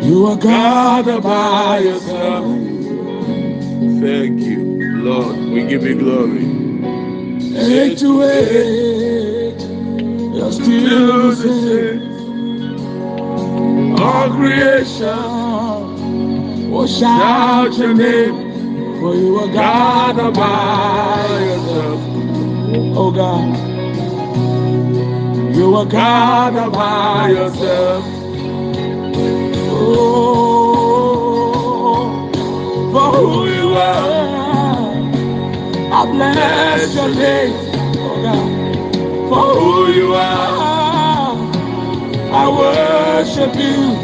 You 0.06 0.28
are 0.28 0.38
God 0.38 1.10
all 1.10 1.22
by 1.22 1.80
yourself. 1.80 2.69
Thank 4.00 4.40
you, 4.40 4.60
Lord. 5.04 5.36
We 5.38 5.64
give 5.66 5.84
you 5.84 5.96
glory. 5.96 6.46
Eight 7.58 7.98
to 8.00 8.24
eight, 8.24 9.60
you're 10.34 10.52
still 10.54 11.32
the 11.32 11.36
same. 11.36 12.02
All 14.00 14.30
creation, 14.30 15.18
will 16.72 16.88
shout 16.88 17.78
your 17.78 17.94
name, 17.94 18.36
for 19.02 19.16
you 19.16 19.40
are 19.40 19.54
God 19.54 20.20
all 20.20 20.32
by 20.32 21.28
yourself. 21.42 22.00
Oh 22.98 23.12
God, 23.12 23.58
you 25.56 25.76
are 25.76 25.86
God 25.86 26.56
all 26.56 26.72
by 26.72 27.30
yourself. 27.32 28.06
Oh, 29.72 30.49
for 32.92 33.12
who 33.18 33.48
you 33.48 33.76
are, 33.76 35.14
I 35.80 36.06
bless 36.12 36.96
your 36.96 37.10
name. 37.10 37.54
Oh 37.98 38.22
God, 38.24 38.48
for 39.30 39.48
who 39.60 39.92
you 39.94 40.14
are, 40.16 41.36
I 42.34 42.50
worship 42.50 43.56
you. 43.56 43.98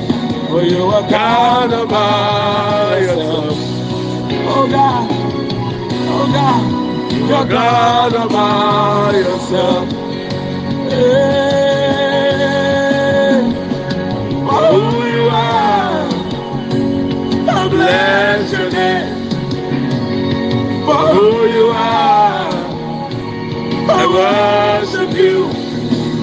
For 0.49 0.63
you 0.63 0.83
are 0.85 1.09
God 1.09 1.89
by 1.89 2.99
yourself. 2.99 3.57
Oh 4.31 4.67
God, 4.69 5.11
oh 5.97 6.27
God, 6.33 6.63
You 7.13 7.27
you're 7.27 7.45
God 7.45 8.13
by 8.31 9.17
yourself. 9.17 9.89
Hey, 10.77 11.31
for 14.31 14.65
who 14.73 15.05
you 15.07 15.29
are, 15.31 16.09
I 17.49 17.67
bless. 17.69 18.34
For 20.85 21.05
who 21.15 21.47
you 21.47 21.67
are, 21.73 22.77
I 23.89 24.03
worship 24.15 25.11
you. 25.17 25.49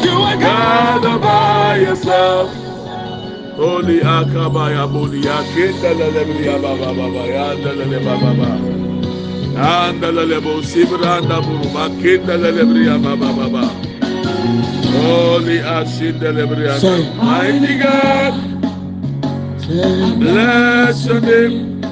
You 0.04 0.16
are 0.28 0.36
God 0.38 1.02
God 1.02 1.20
by 1.20 1.76
yourself. 1.76 2.50
Holy 3.56 4.00
akabaya 4.00 4.86
bulia 4.88 5.40
kinda 5.54 5.92
lelebriya 5.94 6.56
baba 6.62 6.92
baba 6.92 7.22
yanda 7.28 7.72
lele 7.78 7.98
baba 8.04 8.32
baba. 8.38 8.50
Anda 9.56 10.12
lele 10.12 10.40
bo 10.40 10.62
sibranda 10.62 11.40
buruma 11.44 11.88
kinda 12.00 12.36
lelebriya 12.36 12.96
baba 13.02 13.28
baba. 13.32 13.64
Holy 15.06 15.58
ashinda 15.58 16.32
lebriya. 16.32 16.78
Say, 16.80 17.08
Mighty 17.16 17.78
God, 17.78 18.34
bless 20.18 21.06
your 21.06 21.20
name. 21.20 21.82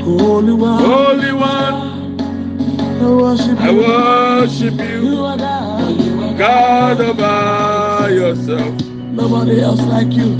Holy 0.00 0.52
One, 0.52 0.82
Holy 0.84 1.32
One, 1.32 1.76
I 3.00 3.10
worship 3.10 3.58
I 3.60 3.70
you. 3.70 3.78
worship 3.78 4.74
You. 4.80 6.36
God. 6.38 7.16
By 7.16 8.08
yourself. 8.10 8.74
Nobody 9.12 9.60
else 9.60 9.80
like 9.82 10.12
you. 10.12 10.34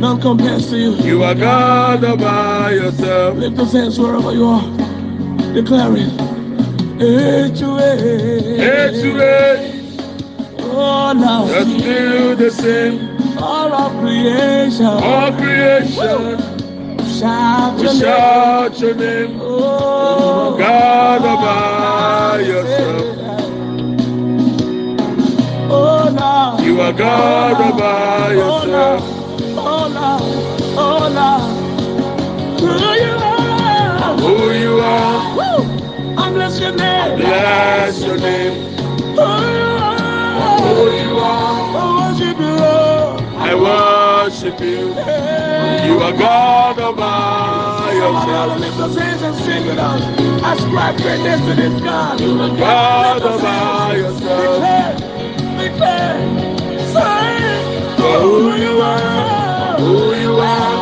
None 0.00 0.20
compares 0.20 0.68
to 0.70 0.76
you. 0.76 0.92
You 0.96 1.22
are 1.24 1.34
God 1.34 2.02
by 2.18 2.72
yourself. 2.72 3.38
Lift 3.38 3.56
those 3.56 3.72
hands 3.72 3.98
wherever 3.98 4.32
you 4.32 4.46
are. 4.46 4.62
Declare 5.54 5.96
it. 5.96 6.12
H-U-A. 7.00 7.92
H-U-A, 8.60 9.71
Oh, 10.94 11.12
now. 11.14 11.46
you're 11.46 11.78
still 11.78 12.36
the 12.36 12.50
same. 12.50 13.18
All 13.38 13.72
of 13.72 13.92
creation. 14.00 14.84
All 14.86 15.32
creation, 15.32 16.38
Shout 17.18 17.76
we 17.76 17.82
your 17.84 17.92
name. 17.92 18.00
shout 18.00 18.78
your 18.80 18.94
name. 18.94 19.38
Oh, 19.40 20.56
God 20.58 21.22
by 21.22 22.40
yourself. 22.40 23.18
Oh, 25.70 26.10
now. 26.14 26.58
You 26.60 26.80
are 26.80 26.92
God 26.92 27.56
Oh, 27.56 27.78
by 27.78 28.34
Oh, 28.34 28.64
yourself. 28.64 29.02
Oh, 29.58 29.88
now. 29.88 30.18
Oh, 30.84 31.08
now. 31.20 31.40
Who 32.60 32.66
you 33.04 33.14
are. 33.30 34.16
Who 34.18 34.52
you 34.52 34.80
are, 34.80 35.36
Woo! 35.36 36.16
I 36.18 36.30
bless 36.32 36.60
your 36.60 36.72
name. 36.74 37.16
bless 37.18 38.00
your 38.04 38.18
name. 38.18 38.54
Who 39.16 39.22
I 43.52 44.24
worship 44.24 44.60
you. 44.60 44.88
You 45.86 46.00
are 46.00 46.12
God 46.16 46.76
by 46.96 47.92
Somebody 47.92 47.98
yourself. 47.98 48.60
lift 48.60 48.78
those 48.78 48.96
hands 48.96 49.22
and 49.22 49.36
sing 49.44 49.66
with 49.66 49.78
us. 49.78 50.02
Ascribe 50.58 50.96
greatness 50.96 51.40
to 51.40 51.54
this 51.54 51.80
God. 51.82 52.18
God 52.18 53.14
Lift 53.16 53.24
those 53.26 53.42
by 53.42 53.48
hands. 53.48 54.20
yourself. 54.22 54.96
Declare, 55.58 55.68
declare, 55.68 56.86
say, 56.94 57.96
For 57.98 58.20
who 58.24 58.56
you 58.56 58.80
are. 58.80 59.78
Who 59.80 60.14
you 60.14 60.34
are, 60.36 60.78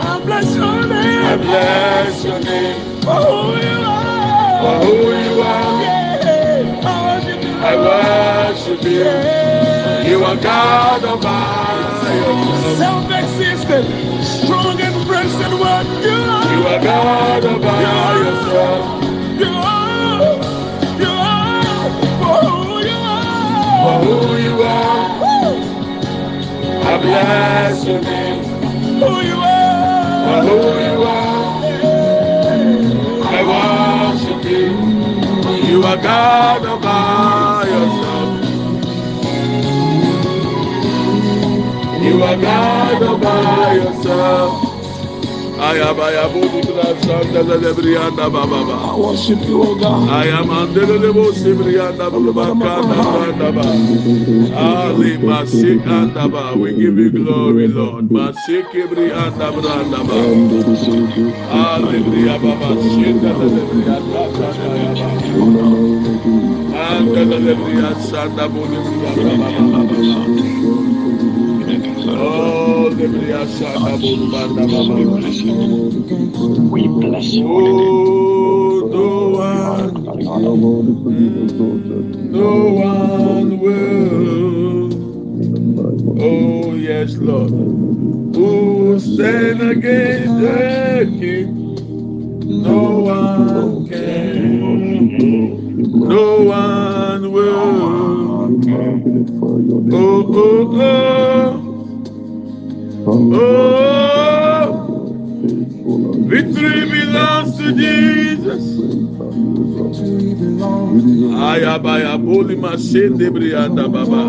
I 0.00 0.22
bless 0.24 0.56
your 0.56 0.86
name. 0.86 1.24
I 1.24 1.36
bless 1.36 2.24
your 2.24 2.40
name. 2.40 3.02
For 3.02 3.10
who 3.12 3.56
you 3.60 3.84
are. 3.84 4.60
For 4.62 4.86
who 4.86 4.94
you 4.96 5.42
are, 5.42 5.82
Yeah, 5.82 6.80
I 6.82 7.16
worship 7.20 7.42
you. 7.44 7.54
I 7.60 7.76
worship 7.76 8.82
you. 8.84 10.10
You 10.10 10.24
are 10.24 10.36
God 10.36 11.02
by 11.22 11.74
yourself. 11.76 11.95
Self-existent, 12.78 13.86
strong 14.24 14.80
and 14.80 15.06
present 15.08 15.54
one. 15.60 15.86
You 16.02 16.10
are. 16.10 16.52
You 16.54 16.66
are 16.68 16.82
God 16.82 17.62
by 17.62 17.82
yourself. 18.18 19.04
You 19.40 19.52
are. 19.72 20.20
You 21.00 21.12
are. 21.12 21.90
For 22.20 22.38
who 22.48 22.80
you 22.90 22.98
are. 23.16 23.82
For 23.84 23.98
who 24.06 24.36
you 24.38 24.62
are, 24.62 25.20
Woo. 25.22 25.84
I 26.72 26.98
bless 26.98 27.86
your 27.86 28.00
name. 28.02 28.44
Who 29.02 29.20
you 29.22 29.36
are. 29.36 30.26
For 30.26 30.48
who 30.48 30.58
you 30.86 31.02
are, 31.04 31.78
I 33.22 34.14
worship 34.14 34.44
you. 34.50 35.68
You 35.68 35.84
are 35.84 35.96
God 35.98 36.82
by 36.82 37.64
yourself. 37.68 38.05
You 42.16 42.22
are 42.22 42.36
God 42.40 43.20
by 43.20 43.72
yourself. 43.74 44.56
Ayabaya 45.60 46.28
budi 46.32 46.62
brasanda 46.64 47.42
lebrianda. 47.44 48.24
I 48.24 48.96
worship 48.96 49.40
you, 49.46 49.62
O 49.62 49.74
God. 49.74 50.08
I 50.08 50.24
am 50.28 50.48
andelebo 50.48 51.30
sibrianda 51.36 52.08
brandaba. 52.08 53.64
Ali 54.56 55.18
masik 55.18 55.84
andaba. 55.84 56.56
We 56.58 56.72
give 56.72 56.96
you 56.96 57.10
glory, 57.10 57.68
Lord. 57.68 58.08
Masik 58.08 58.72
ibri 58.72 59.12
anda 59.12 59.52
brandaba. 59.52 60.16
Ali 61.52 62.00
bria 62.00 62.38
shinda 62.96 63.32
lebrianda 63.36 64.22
kanda 64.32 64.96
Anda 66.76 68.00
sanda 68.00 68.48
bulubria 68.48 69.12
baba. 69.38 71.05
Oh, 71.78 72.88
lebria 72.96 73.44
sanda 73.46 73.92
bulubanda 74.00 74.64
baba. 74.64 74.94
We 76.72 76.88
bless 76.88 77.34
you. 77.34 77.44
Oh, 77.46 78.88
no 78.88 79.08
one, 79.36 79.92
no 82.32 82.52
one 82.72 83.58
will. 83.60 84.88
Oh, 86.22 86.74
yes, 86.74 87.16
Lord. 87.16 87.50
Who 87.50 88.98
stand 88.98 89.60
against 89.60 90.32
the 90.40 91.04
king? 91.20 91.52
No 92.62 93.00
one 93.00 93.86
can. 93.86 94.60
No 96.08 96.40
one 96.42 97.32
will. 97.32 98.16
Oh, 99.92 99.98
oh, 99.98 100.32
oh. 100.34 100.80
oh. 100.80 101.35
Oh, 103.08 104.82
victory 106.26 106.90
belongs 106.90 107.56
to 107.56 107.72
Jesus. 107.72 108.64
Ayabaya 111.38 112.18
boli 112.18 112.56
masende 112.56 113.30
brianda 113.30 113.86
baba. 113.86 114.26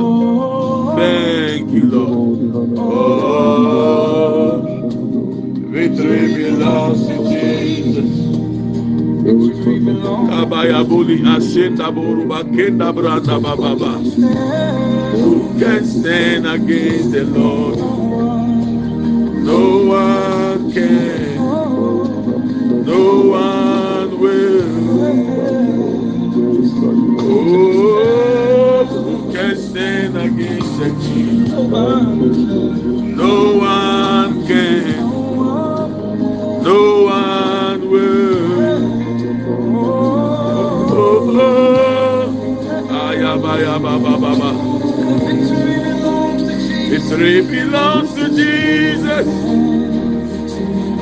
Thank 0.96 1.72
you, 1.72 1.86
Lord. 1.90 2.78
Oh, 2.78 4.62
victory 5.74 6.36
belongs 6.38 7.08
to 7.08 7.18
Jesus. 7.34 8.14
Abaya 10.38 10.84
boli 10.88 11.18
asenda 11.26 11.90
boruba 11.92 12.44
kenda 12.54 12.94
branda 12.94 13.42
baba. 13.42 13.98
Who 15.18 15.50
can 15.58 15.84
stand 15.84 16.46
against 16.46 17.12
the 17.12 17.24
Lord? 17.24 17.97
No 19.48 19.86
one 19.86 20.74
can. 20.74 21.38
No 22.84 23.22
one 23.32 24.20
will. 24.20 24.68
Oh, 27.22 29.32
can 29.34 29.56
stand 29.56 30.18
against? 30.18 30.80
No 33.16 33.56
one 33.56 34.46
can. 34.48 34.98
No 36.62 37.04
one 37.06 37.90
will. 37.90 39.08
Oh, 40.92 40.92
oh. 40.92 41.40
oh. 41.40 41.48
Baba. 43.80 44.17
Victory 47.08 47.40
belongs 47.42 48.14
to 48.16 48.28
Jesus. 48.36 49.28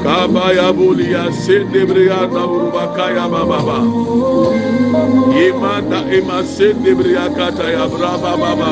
Kabaya 0.06 0.70
bulia 0.72 1.34
sende 1.34 1.82
briata 1.90 2.46
urubakaya 2.46 3.26
baba. 3.28 3.82
Imanda 5.34 6.06
ima 6.14 6.44
sende 6.46 6.94
briakata 6.94 7.72
ya 7.72 7.88
braba 7.90 8.38
baba. 8.38 8.72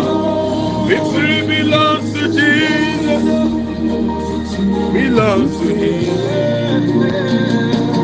Victory 0.88 1.42
belongs 1.48 2.14
to 2.14 2.28
Jesus. 2.38 3.24
Belongs 4.94 5.58
to 5.58 5.74
him. 5.74 6.06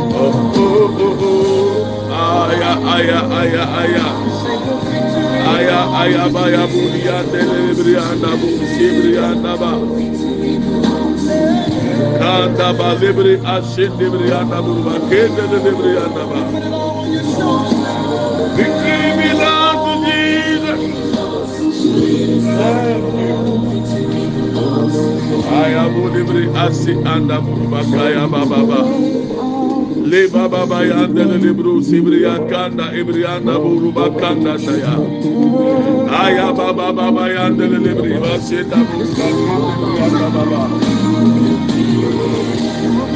Oh, 0.01 0.53
oh, 0.55 0.97
oh, 1.05 1.17
oh. 1.21 2.11
Aya, 2.11 2.71
aya, 2.81 3.19
aya, 3.29 3.63
aya. 3.77 4.28
Aya 5.59 5.91
ayaba 5.91 6.47
ya 6.47 6.63
buria 6.71 7.19
telebria 7.27 8.15
na 8.23 8.31
busibria 8.39 9.35
na 9.43 9.53
ba. 9.59 9.75
Kanda 12.15 12.69
ba 12.79 12.95
lebri 12.95 13.35
ashin 13.43 13.91
lebria 13.99 14.39
na 14.47 14.63
buba 14.63 14.95
kende 15.11 15.43
lebria 15.51 16.05
na 16.15 16.23
ba. 16.31 16.39
Victory 18.55 19.11
belongs 19.19 19.83
to 19.83 19.93
Jesus. 20.07 20.79
Aya 25.59 25.83
bu 25.91 26.03
lebri 26.07 26.47
ashi 26.55 26.93
anda 27.03 27.43
buba 27.43 27.83
kaya 27.91 28.23
ba 28.31 28.47
ba 28.47 28.59
ba. 28.63 28.79
leba 30.11 30.49
baba 30.49 30.79
yanda 30.85 31.23
lebru 31.43 31.81
sibriya 31.87 32.35
kanda 32.49 32.85
ibriyanda 32.99 33.53
buruba 33.61 34.09
kanda 34.19 34.57
saya 34.57 34.93
aya 36.21 36.47
baba 36.59 36.87
baba 36.93 37.25
yanda 37.35 37.65
lebri 37.69 38.17
basita 38.23 38.77
baba 39.99 40.27
baba 40.35 40.61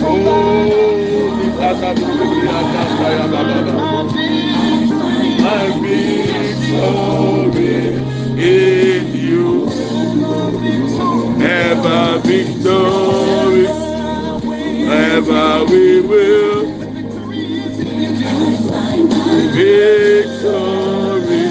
oh 0.06 1.42
ikata 1.48 1.90
buruba 1.98 2.57
kanda 2.74 3.07
ya 3.18 3.25
baba 3.34 3.57
baba 3.68 4.04
my 5.44 5.68
victory 5.84 7.75
in 8.40 9.04
you. 9.13 9.68
Ever 11.44 12.19
victory. 12.24 13.68
Ever 14.88 15.66
we 15.69 16.01
will. 16.01 16.43
victory. 19.53 21.44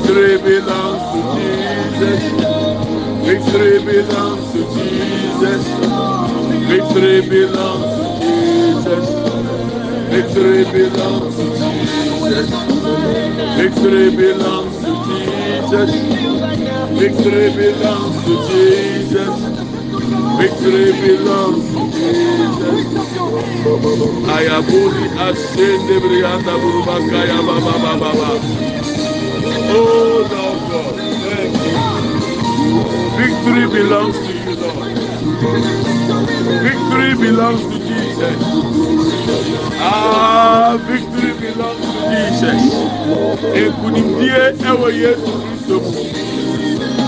Victory 0.00 0.38
belongs 0.38 1.02
to 1.12 1.20
Jesus. 1.36 2.22
Victory 3.26 3.80
belongs 3.80 4.52
to 4.52 4.64
Jesus. 4.74 5.66
Victory 6.68 7.22
belongs 7.28 7.96
to 7.96 8.20
Jesus. 8.20 9.08
Victory 10.10 10.64
belongs 10.64 11.36
to 11.36 11.44
Jesus. 11.56 12.50
Victory 13.56 14.10
belongs 14.16 14.78
to 14.84 14.92
Jesus. 15.06 15.90
Victory 16.98 17.50
belongs 17.56 18.24
to 18.24 18.34
Jesus. 18.48 19.36
Victory 20.38 20.92
belongs 20.92 21.72
to 21.72 21.80
Jesus. 21.92 22.76
Ayabuli 24.28 25.10
ascende 25.18 26.00
brianda 26.00 26.58
burubakaya 26.58 27.42
baba 27.42 27.78
baba 27.78 28.14
baba. 28.14 28.79
Oh 29.72 30.26
Lord 30.32 30.60
God. 30.70 30.94
Victory 33.18 33.66
belongs 33.68 34.16
to 34.18 34.32
you, 34.34 34.56
Lord. 34.56 34.96
Victory 36.64 37.14
belongs 37.16 37.62
to 37.62 37.78
Jesus. 37.86 38.36
Ah, 39.80 40.78
victory 40.88 41.32
belongs 41.40 41.80
to 41.80 42.00
Jesus. 42.10 42.62
Ekunimdie 43.54 44.42
ewe 44.68 44.90
Yesu 45.02 45.30
Kristo 45.42 45.76
mu. 45.80 45.92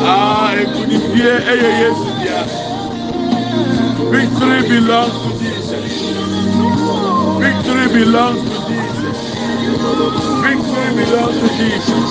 Ah, 0.03 0.55
ekunimdie 0.63 1.33
eye 1.53 1.73
Yesu 1.83 2.09
dia. 2.21 2.41
Victory 4.13 4.61
belongs 4.69 5.17
to 5.25 5.31
Jesus. 5.41 5.85
Victory 7.41 7.89
belongs 7.89 8.43
to. 8.51 8.52
Victory 10.43 10.95
belongs 10.97 11.39
to 11.41 11.49
Jesus. 11.57 12.11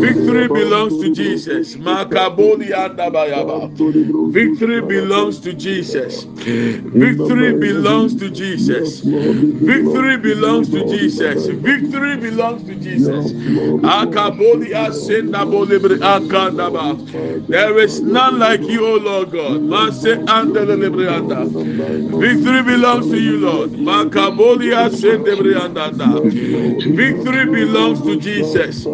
Victory 0.00 0.48
belongs 0.48 0.98
to 1.00 1.10
Jesus. 1.14 1.74
Victory 4.32 4.80
belongs 4.82 5.40
to 5.40 5.54
Jesus. 5.54 6.24
Victory 6.94 7.52
belongs 7.54 8.14
to 8.16 8.30
Jesus. 8.30 9.00
Victory 9.02 10.16
belongs 10.18 10.68
to 10.70 10.80
Jesus. 10.80 11.48
Victory 11.50 12.16
belongs 12.16 12.62
to 12.64 12.74
Jesus. 12.74 13.32
There 17.48 17.78
is 17.78 18.00
none 18.00 18.38
like 18.38 18.60
you, 18.60 18.86
O 18.86 18.96
Lord 18.96 19.30
God. 19.30 19.60
Victory 22.20 22.62
belongs 22.62 23.08
to 23.10 23.18
you, 23.18 23.36
Lord. 23.38 23.70
Victory 26.94 27.46
belongs 27.46 28.02
to 28.02 28.16
Jesus. 28.16 28.86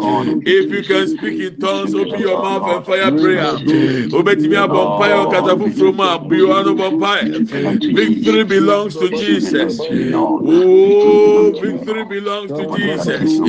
If 0.45 0.71
you 0.71 0.83
can 0.83 1.07
speak 1.07 1.39
in 1.39 1.57
tongues, 1.57 1.93
open 1.95 2.19
your 2.19 2.37
mouth 2.37 2.67
and 2.67 2.85
fire 2.85 3.11
prayer. 3.11 3.55
Obetimi 4.11 4.57
abompire 4.57 5.15
okatafu 5.15 5.71
from 5.73 6.27
biwano 6.29 6.75
bompire. 6.75 7.43
Victory 7.93 8.43
belongs 8.43 8.97
to 8.97 9.09
Jesus. 9.09 9.89
Oh, 10.43 11.51
victory 11.59 12.05
belongs 12.05 12.53
to 12.53 12.65
Jesus. 12.67 13.41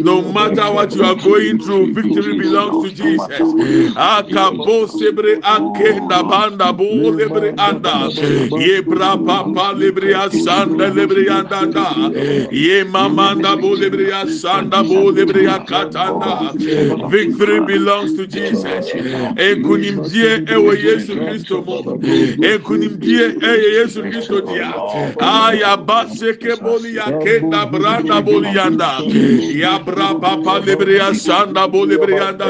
No 0.00 0.22
matter 0.22 0.70
what 0.72 0.94
you 0.94 1.04
are 1.04 1.14
going 1.16 1.58
through, 1.58 1.88
victory 1.92 2.34
belongs 2.34 2.78
to 2.78 2.90
Jesus. 2.92 3.54
Ah, 3.96 4.22
Akabo 4.22 4.63
bosebre 4.64 5.40
akenda 5.42 6.22
banda 6.22 6.72
bolebre 6.72 7.54
anda. 7.58 8.08
Ye 8.58 8.80
bra 8.80 9.16
papa 9.16 9.74
lebre 9.74 10.14
asanda 10.14 10.90
lebre 10.90 11.28
anda 11.28 11.86
ye 12.50 12.84
mamanda 12.84 13.56
bolebre 13.60 14.10
asanda 14.12 14.82
bolebre 14.82 15.46
akatanda. 15.56 16.52
Victory 17.10 17.60
belongs 17.60 18.14
to 18.16 18.26
Jesus. 18.26 18.90
Ekunimdie 19.36 20.44
ewe 20.48 20.74
Yesu 20.86 21.16
Kristo 21.16 21.62
mo. 21.64 21.78
Ekunimdie 22.52 23.36
eye 23.42 23.68
Yesu 23.78 24.02
Kristo 24.02 24.40
dia. 24.40 24.72
Aya 25.20 25.76
baseke 25.76 26.56
boli 26.60 26.98
akenda 26.98 27.66
branda 27.70 28.22
boli 28.22 28.58
anda. 28.58 29.00
Ya 29.54 29.78
bra 29.78 30.14
papa 30.14 30.60
lebre 30.60 31.00
asanda 31.00 31.68
bolebre 31.68 32.18
anda 32.20 32.44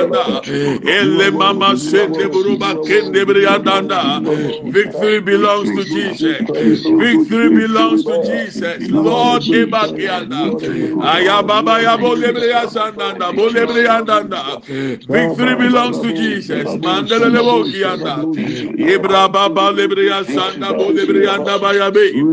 ele 0.84 1.30
mama 1.30 1.76
se 1.76 2.03
Victory 4.66 5.20
belongs 5.20 5.72
to 5.72 5.84
Jesus. 5.84 6.44
Victory 6.98 7.50
belongs 7.50 8.04
to 8.04 8.18
Jesus. 8.18 8.90
Lord 8.90 9.44
Ebakianda. 9.50 10.54
Ayababa 11.00 11.80
yabo 11.82 12.14
lebreya 12.16 12.66
sandanda. 12.68 13.32
Bo 13.34 13.48
lebreandanda. 13.50 14.60
Victory 15.08 15.56
belongs 15.56 15.98
to 16.00 16.12
Jesus. 16.12 16.76
Mandele 16.76 17.30
lebo 17.32 17.64
kianda. 17.66 18.28
Ibra 18.78 19.28
baba 19.32 19.72
lebreya 19.72 20.24
sanda 20.24 20.74
bo 20.76 20.90
lebreanda 20.92 21.58
bayabe. 21.60 22.26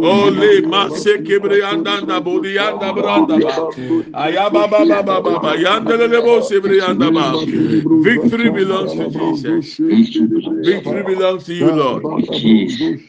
Ole 0.00 0.62
mase 0.62 1.18
kebriandanda 1.22 2.22
bo 2.24 2.40
dianda 2.40 2.92
branda 2.94 3.40
ba. 3.40 3.66
Ayababa 4.14 4.86
baba 4.88 5.20
baba 5.22 5.56
yandele 5.56 6.08
lebo 6.08 6.40
sebrianda. 6.40 7.10
Victory 8.02 8.50
belongs 8.50 8.94
to 8.96 9.06
Jesus. 9.18 9.76
Victory 9.76 11.02
belongs 11.02 11.44
to 11.44 11.54
you, 11.54 11.70
Lord. 11.70 12.02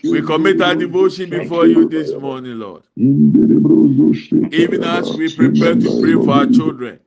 We 0.03 0.21
commit 0.21 0.61
our 0.61 0.75
devotion 0.75 1.29
before 1.29 1.67
you 1.67 1.87
this 1.89 2.11
morning, 2.13 2.59
Lord. 2.59 2.83
Even 2.97 4.83
as 4.83 5.15
we 5.15 5.33
prepare 5.35 5.75
to 5.75 6.01
pray 6.01 6.13
for 6.13 6.31
our 6.31 6.47
children, 6.47 6.99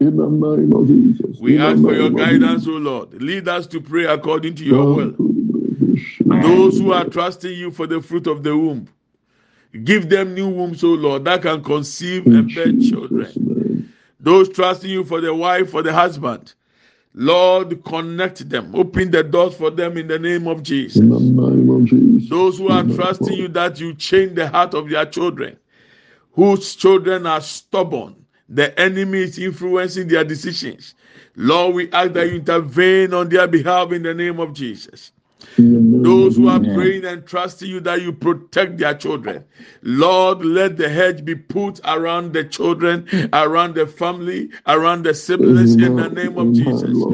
we 1.41 1.59
ask 1.59 1.81
for 1.83 1.95
your 1.95 2.11
guidance, 2.11 2.67
O 2.67 2.73
Lord. 2.73 3.23
Lead 3.23 3.49
us 3.49 3.67
to 3.69 3.81
pray 3.81 4.05
according 4.05 4.55
to 4.57 4.65
your 4.65 4.95
will. 4.95 5.15
Those 6.43 6.79
who 6.79 6.93
are 6.93 7.05
trusting 7.05 7.53
you 7.53 7.71
for 7.71 7.87
the 7.87 8.01
fruit 8.01 8.27
of 8.27 8.43
the 8.43 8.57
womb, 8.57 8.89
give 9.85 10.09
them 10.09 10.35
new 10.35 10.49
wombs, 10.49 10.83
O 10.85 10.89
Lord, 10.89 11.25
that 11.25 11.43
can 11.43 11.63
conceive 11.63 12.27
and 12.27 12.55
bear 12.55 12.73
children. 12.73 13.93
Those 14.21 14.49
trusting 14.51 14.91
you 14.91 15.05
for 15.05 15.21
the 15.21 15.35
wife, 15.35 15.71
for 15.71 15.83
the 15.83 15.93
husband, 15.93 16.55
Lord, 17.15 17.85
connect 17.85 18.49
them. 18.49 18.75
Open 18.75 19.11
the 19.11 19.23
doors 19.23 19.55
for 19.55 19.71
them 19.71 19.99
in 19.99 20.09
the 20.09 20.19
name 20.19 20.47
of 20.47 20.63
Jesus. 20.63 21.03
Those 22.29 22.59
who 22.59 22.69
are 22.69 22.85
trusting 22.85 23.37
you 23.37 23.49
that 23.49 23.79
you 23.79 23.95
change 23.95 24.35
the 24.35 24.49
heart 24.49 24.75
of 24.75 24.89
their 24.89 25.05
children, 25.05 25.59
whose 26.33 26.75
children 26.75 27.27
are 27.27 27.41
stubborn, 27.43 28.17
the 28.49 28.79
enemy 28.81 29.21
is 29.21 29.39
influencing 29.39 30.09
their 30.09 30.25
decisions. 30.25 30.95
Lord, 31.37 31.75
we 31.75 31.93
ask 31.93 32.13
that 32.13 32.29
you 32.29 32.37
intervene 32.37 33.15
on 33.15 33.29
their 33.29 33.47
behalf 33.47 33.93
in 33.93 34.03
the 34.03 34.15
name 34.15 34.41
of 34.41 34.53
Jesus. 34.55 35.13
Those 35.57 36.37
who 36.37 36.49
are 36.49 36.61
praying 36.61 37.05
and 37.05 37.27
trusting 37.27 37.69
you 37.69 37.81
that 37.81 38.03
you 38.03 38.13
protect 38.13 38.79
their 38.79 38.95
children. 38.95 39.45
Lord, 39.83 40.45
let 40.45 40.77
the 40.77 40.89
hedge 40.89 41.25
be 41.25 41.35
put 41.35 41.81
around 41.85 42.33
the 42.33 42.45
children, 42.45 43.07
around 43.33 43.75
the 43.75 43.87
family, 43.87 44.51
around 44.67 45.05
the 45.05 45.15
siblings 45.15 45.75
in 45.75 45.97
the 45.97 46.09
name 46.09 46.39
of 46.39 46.53
Jesus. 46.53 47.07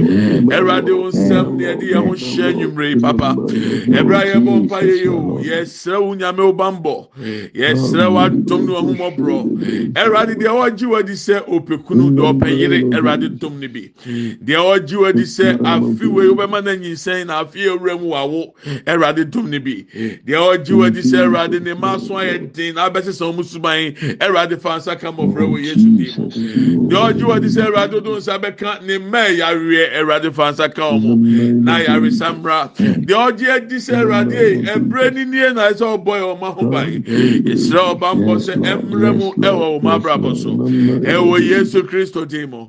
Erade 0.48 0.88
onsɛm 0.88 1.56
ne 1.56 1.64
ɛde 1.64 1.82
yɛn 1.92 2.06
ho 2.06 2.12
hyɛ 2.14 2.54
nwumire 2.54 3.00
papa. 3.00 3.34
Ɛbra 3.36 4.24
yɛ 4.26 4.44
bɔ 4.44 4.66
mpa 4.68 4.82
yɛ 4.82 4.96
yi 5.00 5.08
o. 5.08 5.38
Yɛsrɛ 5.42 6.00
wo 6.02 6.14
nyame 6.14 6.38
wo 6.44 6.52
bambɔ. 6.52 7.08
Yɛsrɛ 7.54 8.12
wo 8.12 8.18
adom 8.28 8.66
ne 8.66 8.72
wahomɔborɔ. 8.72 9.92
Ɛwurade 9.94 10.34
deɛ 10.38 10.50
ɔgye 10.70 10.86
wadi 10.88 11.12
sɛ 11.12 11.44
opekunu 11.48 12.10
deɛ 12.14 12.32
ɔpɛ 12.38 12.58
yere 12.58 12.82
ɛwurade 12.90 13.38
dom 13.38 13.58
ne 13.60 13.66
bi. 13.66 13.90
Deɛ 14.04 14.56
ɔgye 14.78 15.00
wadi 15.00 15.22
sɛ 15.22 15.60
afi 15.62 16.06
wei 16.06 16.26
wobɛma 16.26 16.62
no 16.64 16.76
nyinsɛn 16.76 17.26
na 17.26 17.44
afi 17.44 17.66
ewura 17.66 17.98
mu 18.00 18.08
wawo 18.26 18.52
ɛwurade 18.86 19.30
dom 19.30 19.50
ne 19.50 19.58
bi. 19.58 19.84
Deɛ 20.26 20.36
ɔgye 20.36 20.76
wadi 20.78 21.00
sɛ 21.00 21.26
ɛwurade 21.26 21.54
mm-hmm. 21.60 21.64
ne 21.64 21.74
ma 21.74 21.96
so 21.98 22.14
ayɛ 22.14 22.52
den 22.52 22.74
na 22.74 22.88
abɛsesa 22.90 23.32
wɔn 23.32 23.44
suban 23.44 23.94
ɛwurade 24.18 24.60
fa 24.60 24.76
nsa 24.78 24.98
ka 24.98 25.12
mmɔfra 25.12 25.44
wɔ 25.46 25.58
yesu 25.62 25.88
dim. 25.96 26.88
Deɛ 26.88 27.12
ɔgye 27.12 27.24
wadi 27.28 27.46
sɛ 27.48 27.66
ɛwurade 27.70 28.02
do 28.04 28.16
nsa 28.16 28.38
bɛka 28.38 28.82
ne 28.86 28.98
mma 28.98 29.18
ɛyareɛ 29.28 29.92
ɛwurade 29.98 30.32
fa 30.34 30.50
nsa 30.52 30.68
ka 30.74 30.82
wɔn 30.92 31.62
na 31.62 31.78
ayaresa 31.78 32.32
mmra. 32.34 32.70
Deɛ 32.76 33.32
ɔgye 33.32 33.48
adi 33.56 33.76
sɛ 33.76 33.94
ɛwurade 34.02 34.66
ɛbrɛ 34.66 35.14
ni 35.14 35.24
nie 35.24 35.52
na 35.52 35.70
ɛsɛ 35.70 35.86
ɔbɔ 35.98 36.12
yɛ 36.20 36.38
wɔn 36.38 36.54
ho 36.54 36.66
ban. 36.70 37.02
Yɛsrɛ 37.02 37.80
ɔba 37.94 38.14
mbɔ 38.16 38.34
sɛ 38.38 38.54
ɛmrɛ 38.56 39.16
mu 39.16 39.32
ɛwɔ 39.34 39.80
wɔn 39.82 39.94
abrabɔ 40.02 40.36
so. 40.36 40.50
Ɛwɔ 40.56 41.40
yesu 41.48 41.82
kristo 41.82 42.26
dim 42.26 42.50
mu. 42.50 42.66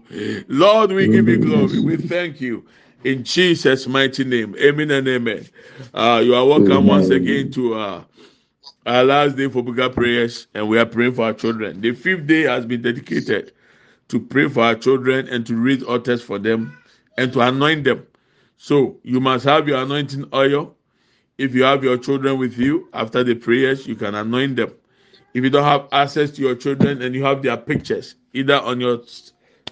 Lord, 0.47 0.91
we 0.91 1.07
give 1.07 1.27
you 1.27 1.37
glory. 1.37 1.79
We 1.79 1.97
thank 1.97 2.41
you. 2.41 2.63
In 3.03 3.23
Jesus' 3.23 3.87
mighty 3.87 4.25
name, 4.25 4.55
Amen 4.57 4.91
and 4.91 5.07
Amen. 5.07 5.47
Uh, 5.93 6.21
you 6.23 6.35
are 6.35 6.45
welcome 6.45 6.85
once 6.85 7.09
again 7.09 7.49
to 7.51 7.75
uh, 7.75 8.03
our 8.85 9.03
last 9.05 9.37
day 9.37 9.47
for 9.47 9.63
bigger 9.63 9.89
prayers, 9.89 10.47
and 10.53 10.67
we 10.67 10.77
are 10.77 10.85
praying 10.85 11.13
for 11.13 11.23
our 11.23 11.33
children. 11.33 11.79
The 11.79 11.93
fifth 11.93 12.27
day 12.27 12.41
has 12.41 12.65
been 12.65 12.81
dedicated 12.81 13.53
to 14.09 14.19
pray 14.19 14.49
for 14.49 14.63
our 14.63 14.75
children 14.75 15.29
and 15.29 15.45
to 15.47 15.55
read 15.55 15.81
authors 15.83 16.21
for 16.21 16.39
them 16.39 16.77
and 17.17 17.31
to 17.31 17.39
anoint 17.39 17.85
them. 17.85 18.05
So 18.57 18.97
you 19.03 19.21
must 19.21 19.45
have 19.45 19.65
your 19.65 19.81
anointing 19.81 20.25
oil. 20.33 20.75
If 21.37 21.55
you 21.55 21.63
have 21.63 21.85
your 21.85 21.97
children 21.97 22.37
with 22.37 22.57
you 22.57 22.89
after 22.91 23.23
the 23.23 23.35
prayers, 23.35 23.87
you 23.87 23.95
can 23.95 24.13
anoint 24.13 24.57
them. 24.57 24.73
If 25.33 25.45
you 25.45 25.49
don't 25.49 25.63
have 25.63 25.87
access 25.93 26.31
to 26.31 26.41
your 26.41 26.55
children 26.55 27.01
and 27.01 27.15
you 27.15 27.23
have 27.23 27.43
their 27.43 27.55
pictures, 27.55 28.15
either 28.33 28.59
on 28.59 28.81
your 28.81 29.03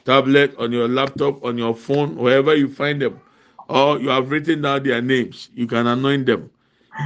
tablet, 0.08 0.56
on 0.58 0.72
your 0.72 0.88
laptop, 0.88 1.44
on 1.44 1.58
your 1.58 1.76
phone, 1.76 2.16
wherever 2.16 2.56
you 2.56 2.70
find 2.70 3.02
them, 3.02 3.20
or 3.68 4.00
you 4.00 4.08
have 4.08 4.32
written 4.32 4.62
down 4.62 4.84
their 4.84 5.02
names, 5.02 5.50
you 5.54 5.68
can 5.68 5.86
anoint 5.86 6.26
them. 6.26 6.50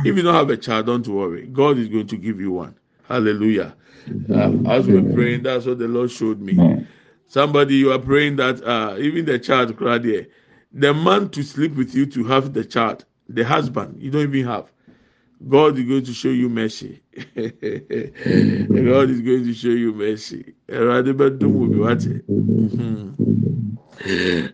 If 0.05 0.15
you 0.15 0.21
don't 0.21 0.35
have 0.35 0.51
a 0.51 0.57
child, 0.57 0.85
don't 0.85 1.07
worry. 1.07 1.47
God 1.47 1.79
is 1.79 1.87
going 1.87 2.07
to 2.07 2.17
give 2.17 2.39
you 2.39 2.51
one. 2.51 2.75
Hallelujah. 3.09 3.75
Um, 4.31 4.65
as 4.67 4.87
we're 4.87 5.01
praying, 5.01 5.43
that's 5.43 5.65
what 5.65 5.79
the 5.79 5.87
Lord 5.87 6.11
showed 6.11 6.39
me. 6.41 6.63
Somebody, 7.27 7.75
you 7.75 7.91
are 7.91 7.99
praying 7.99 8.35
that 8.37 8.63
uh, 8.63 8.97
even 8.99 9.25
the 9.25 9.39
child. 9.39 9.75
The 10.73 10.93
man 10.93 11.29
to 11.29 11.43
sleep 11.43 11.75
with 11.75 11.95
you 11.95 12.05
to 12.05 12.23
have 12.25 12.53
the 12.53 12.63
child, 12.63 13.05
the 13.29 13.43
husband, 13.43 14.01
you 14.01 14.11
don't 14.11 14.23
even 14.23 14.45
have. 14.45 14.71
God 15.47 15.77
is 15.77 15.85
going 15.85 16.03
to 16.05 16.13
show 16.13 16.29
you 16.29 16.49
mercy. 16.49 17.01
God 17.15 17.35
is 19.09 19.21
going 19.21 19.43
to 19.45 19.53
show 19.53 19.69
you 19.69 19.93
mercy. 19.93 20.53
Erade 20.67 21.13
bɛdum 21.13 21.51
wo 21.51 21.67
bi 21.67 21.77
wate. 21.77 22.21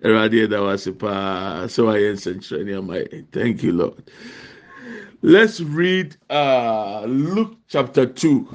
Erade 0.02 0.48
sɛ 0.48 1.84
wayɛ 1.84 2.14
nsɛnkyerɛnne 2.14 2.78
ama. 2.78 3.04
Thank 3.32 3.64
you 3.64 3.74
Lord. 3.74 4.10
Let's 5.22 5.60
read 5.62 6.16
uh, 6.30 7.04
Luke 7.06 7.58
chapter 7.68 8.06
two. 8.06 8.48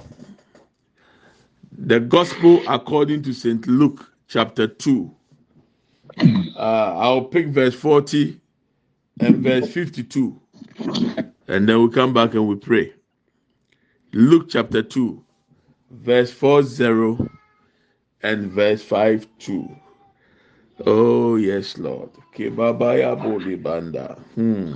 The 1.76 2.00
Gospel 2.00 2.62
according 2.68 3.22
to 3.24 3.32
Saint 3.32 3.66
Luke 3.66 4.06
chapter 4.28 4.66
two. 4.68 5.14
Uh, 6.18 6.94
I'll 6.96 7.24
pick 7.24 7.48
verse 7.48 7.74
forty 7.74 8.40
and 9.20 9.36
verse 9.36 9.68
fifty-two. 9.68 10.40
And 11.48 11.68
then 11.68 11.82
we 11.82 11.88
come 11.90 12.12
back 12.12 12.34
and 12.34 12.46
we 12.48 12.56
pray. 12.56 12.92
Luke 14.12 14.46
chapter 14.48 14.82
2, 14.82 15.22
verse 15.90 16.30
40 16.30 17.28
and 18.22 18.50
verse 18.52 18.82
5 18.82 19.26
2. 19.38 19.76
Oh, 20.86 21.36
yes, 21.36 21.78
Lord. 21.78 22.10
Kebabaya 22.34 23.20
boli 23.20 23.56
banda. 23.56 24.16
Hmm. 24.34 24.74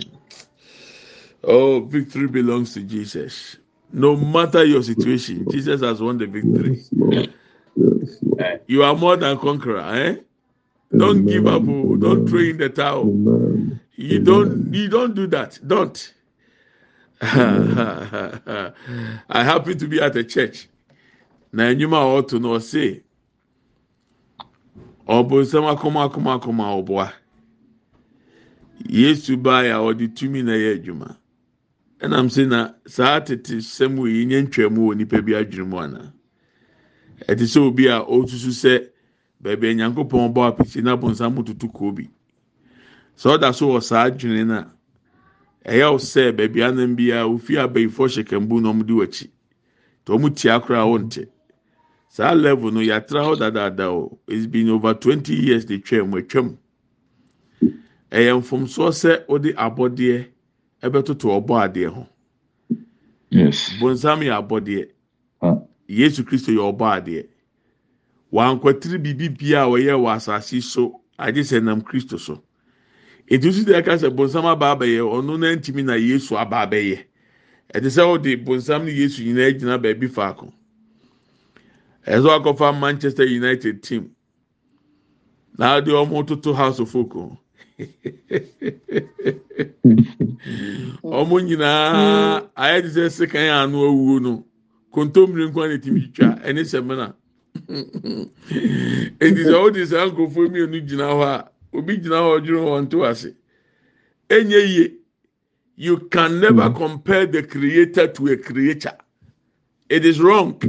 Oh, 1.44 1.80
victory 1.80 2.28
belongs 2.28 2.74
to 2.74 2.80
Jesus. 2.82 3.56
No 3.92 4.16
matter 4.16 4.64
your 4.64 4.82
situation, 4.82 5.46
Jesus 5.50 5.80
has 5.80 6.00
won 6.02 6.18
the 6.18 6.26
victory. 6.26 6.82
You 8.66 8.82
are 8.82 8.94
more 8.94 9.16
than 9.16 9.38
conqueror, 9.38 9.80
eh? 9.80 10.16
Don't 10.96 11.26
give 11.26 11.46
up. 11.46 11.62
oh. 11.66 11.96
Don't 11.96 12.28
throw 12.28 12.40
in 12.40 12.56
the 12.58 12.68
towel. 12.68 13.04
You 13.96 14.18
don't. 14.18 14.74
You 14.74 14.88
don't 14.88 15.14
do 15.14 15.26
that. 15.28 15.58
Don't. 15.66 16.12
I 17.20 18.72
happen 19.30 19.78
to 19.78 19.88
be 19.88 20.00
at 20.00 20.16
a 20.16 20.24
church. 20.24 20.68
Na 21.52 21.64
enyuma 21.64 21.96
a 21.96 22.22
ɔto 22.22 22.38
na 22.40 22.48
ɔse 22.48 23.02
ɔbɔnsɛm 25.08 25.64
akɔmɔ 25.76 26.10
akɔmɔ 26.10 26.40
akɔmɔ 26.40 26.64
ɔboa. 26.84 27.12
Yesu 28.88 29.36
baa 29.38 29.60
a 29.62 29.78
ɔde 29.80 30.14
tumi 30.14 30.42
na 30.42 30.52
ɛyɛ 30.52 30.74
adwuma. 30.84 31.16
Ɛnam 32.00 32.26
sɛ 32.28 32.48
na 32.48 32.72
saa 32.86 33.20
tete 33.20 33.56
sɛm 33.62 33.96
wɔ 33.96 34.08
yi 34.12 34.26
nye 34.26 34.42
ntwam 34.42 34.76
wɔ 34.76 34.96
nipa 34.96 35.22
bi 35.22 35.32
adwene 35.32 35.66
mu 35.68 35.78
ana. 35.78 36.12
Ɛte 37.26 37.44
sɛ 37.48 37.58
obi 37.66 37.86
a 37.86 38.00
ɔtusu 38.04 38.50
sɛ 38.52 38.88
baabi 39.42 39.70
a 39.70 39.74
nyankopɔn 39.74 40.34
bɔ 40.34 40.48
apiti 40.52 40.82
na 40.82 40.96
bɔnsam 40.96 41.42
tutu 41.46 41.68
kɔɔ 41.68 41.94
bi. 41.96 42.10
Sɛ 43.16 43.38
ɔda 43.38 43.54
so 43.54 43.68
wɔ 43.68 43.82
saa 43.82 44.10
adwene 44.10 44.46
na 44.46 44.64
ɛyɛ 45.66 45.86
wo 45.92 45.98
sɛ 45.98 46.32
baabi 46.36 46.62
anam 46.62 46.94
biara 46.96 47.26
ofi 47.26 47.54
abɛyifoɔ 47.58 48.06
hyɛ 48.14 48.62
na 48.62 48.70
ɔmo 48.70 48.86
di 48.86 48.92
w'akyi 48.92 49.26
nti 50.02 50.12
ɔmo 50.12 50.34
tia 50.36 50.60
koraa 50.60 50.86
wɔnte. 50.86 51.26
Saa 52.08 52.32
level 52.34 52.70
no 52.70 52.80
yɛatra 52.80 53.20
hɔ 53.26 53.36
dadaada 53.38 53.90
o. 53.92 54.18
It's 54.28 54.46
been 54.46 54.70
over 54.70 54.94
twenty 54.94 55.34
years 55.34 55.64
de 55.66 55.78
twɛm 55.78 56.12
atwam. 56.18 56.56
Ɛyɛ 58.10 58.32
mfomsoɔ 58.40 58.88
sɛ 59.02 59.26
ɔde 59.26 59.52
abɔdeɛ 59.54 60.26
ɛbɛtoto 60.82 61.26
ɔbɔ 61.40 61.54
adeɛ 61.64 61.86
ho. 61.94 62.08
Yes. 63.30 63.70
bonsam 63.80 64.20
yɛ 64.22 64.32
abɔdeɛ. 64.40 64.88
Ah. 65.42 65.58
yesu 65.88 66.22
kristo 66.24 66.52
yɛ 66.52 66.62
ɔbɔ 66.72 66.86
adeɛ. 66.96 67.26
Wankwatiri 68.32 68.98
biribi 69.02 69.28
bia 69.38 69.64
a 69.64 69.66
wɔyɛ 69.66 69.94
wɔ 69.98 70.14
asase 70.16 70.62
so 70.62 71.00
agye 71.18 71.42
sɛ 71.42 71.62
nam 71.62 71.82
kristo 71.82 72.18
so. 72.18 72.42
Etu 73.28 73.52
si 73.52 73.64
deɛ 73.64 73.80
ɛka 73.82 73.98
sɛ 73.98 74.08
bonsam 74.16 74.46
aba 74.46 74.70
abɛyɛ 74.76 75.00
ɔno 75.02 75.38
na 75.38 75.54
ntumi 75.56 75.82
na 75.84 75.94
yesu 75.94 76.36
aba 76.36 76.66
abɛyɛ 76.66 76.98
ɛte 77.74 77.88
sɛ 77.90 78.02
ɔde 78.02 78.44
bonsam 78.44 78.84
ne 78.84 78.92
yesu 78.92 79.22
nyinaa 79.22 79.50
gyina 79.58 79.78
baabi 79.78 80.08
faako 80.08 80.52
ɛsɛ 82.06 82.26
wakɔfa 82.28 82.72
manchester 82.78 83.24
united 83.26 83.82
team. 83.82 84.10
Na 85.58 85.80
ɔde 85.80 85.88
wɔn 85.90 86.26
toto 86.26 86.52
house 86.52 86.78
of 86.78 86.90
folk 86.90 87.14
wɔn 91.02 91.42
nyinaa 91.48 92.42
ayɛ 92.56 92.82
te 92.82 92.88
sɛ 92.88 93.10
sekan 93.10 93.48
ano 93.64 93.78
awuo 93.88 94.20
no 94.22 94.44
kontomire 94.92 95.48
nkwa 95.50 95.68
na 95.68 95.76
timi 95.78 96.12
twa 96.14 96.38
ɛne 96.44 96.60
sɛmina 96.64 97.14
eti 99.20 99.42
sɛ 99.44 99.56
ɔde 99.64 99.86
saa 99.86 100.06
nkurɔfoɔ 100.08 100.48
mmienu 100.48 100.80
gyina 100.86 101.04
hɔ 101.10 101.22
a 101.24 101.50
obi 101.72 101.98
gyina 101.98 102.16
hɔ 102.16 102.40
ɔdwere 102.40 102.60
wɔn 102.64 102.90
to 102.90 103.04
ase. 103.06 103.34
Enye 104.28 104.66
yie. 104.66 104.92
You 105.78 105.98
can 106.08 106.40
never 106.40 106.68
hmm. 106.68 106.76
compare 106.76 107.26
the 107.26 107.42
creator 107.42 108.08
to 108.08 108.28
a 108.28 108.36
creator 108.36 108.96
it 109.88 110.04
is 110.04 110.20
wrong. 110.20 110.60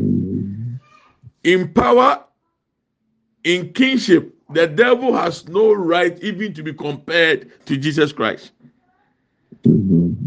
In 1.43 1.73
power 1.73 2.23
in 3.43 3.73
kingship 3.73 4.33
the 4.49 4.67
devil 4.67 5.13
has 5.13 5.47
no 5.47 5.73
right 5.73 6.17
even 6.21 6.53
to 6.53 6.63
be 6.63 6.73
compared 6.73 7.51
to 7.65 7.77
jesus 7.77 8.11
christ. 8.11 8.51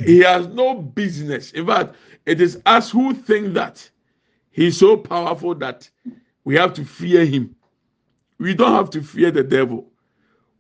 He 0.05 0.19
has 0.21 0.47
no 0.49 0.75
business. 0.75 1.53
In 1.53 1.67
fact 1.67 1.95
it 2.27 2.41
is 2.41 2.61
us 2.67 2.91
who 2.91 3.15
think 3.15 3.55
that. 3.55 3.89
He's 4.51 4.77
so 4.77 4.97
powerful 4.97 5.55
that 5.57 5.89
we 6.45 6.57
have 6.57 6.75
to 6.75 6.85
fear 6.85 7.25
him. 7.25 7.55
We 8.39 8.55
don't 8.55 8.73
have 8.73 8.91
to 8.91 9.03
fear 9.03 9.31
the 9.31 9.45
devil 9.45 9.90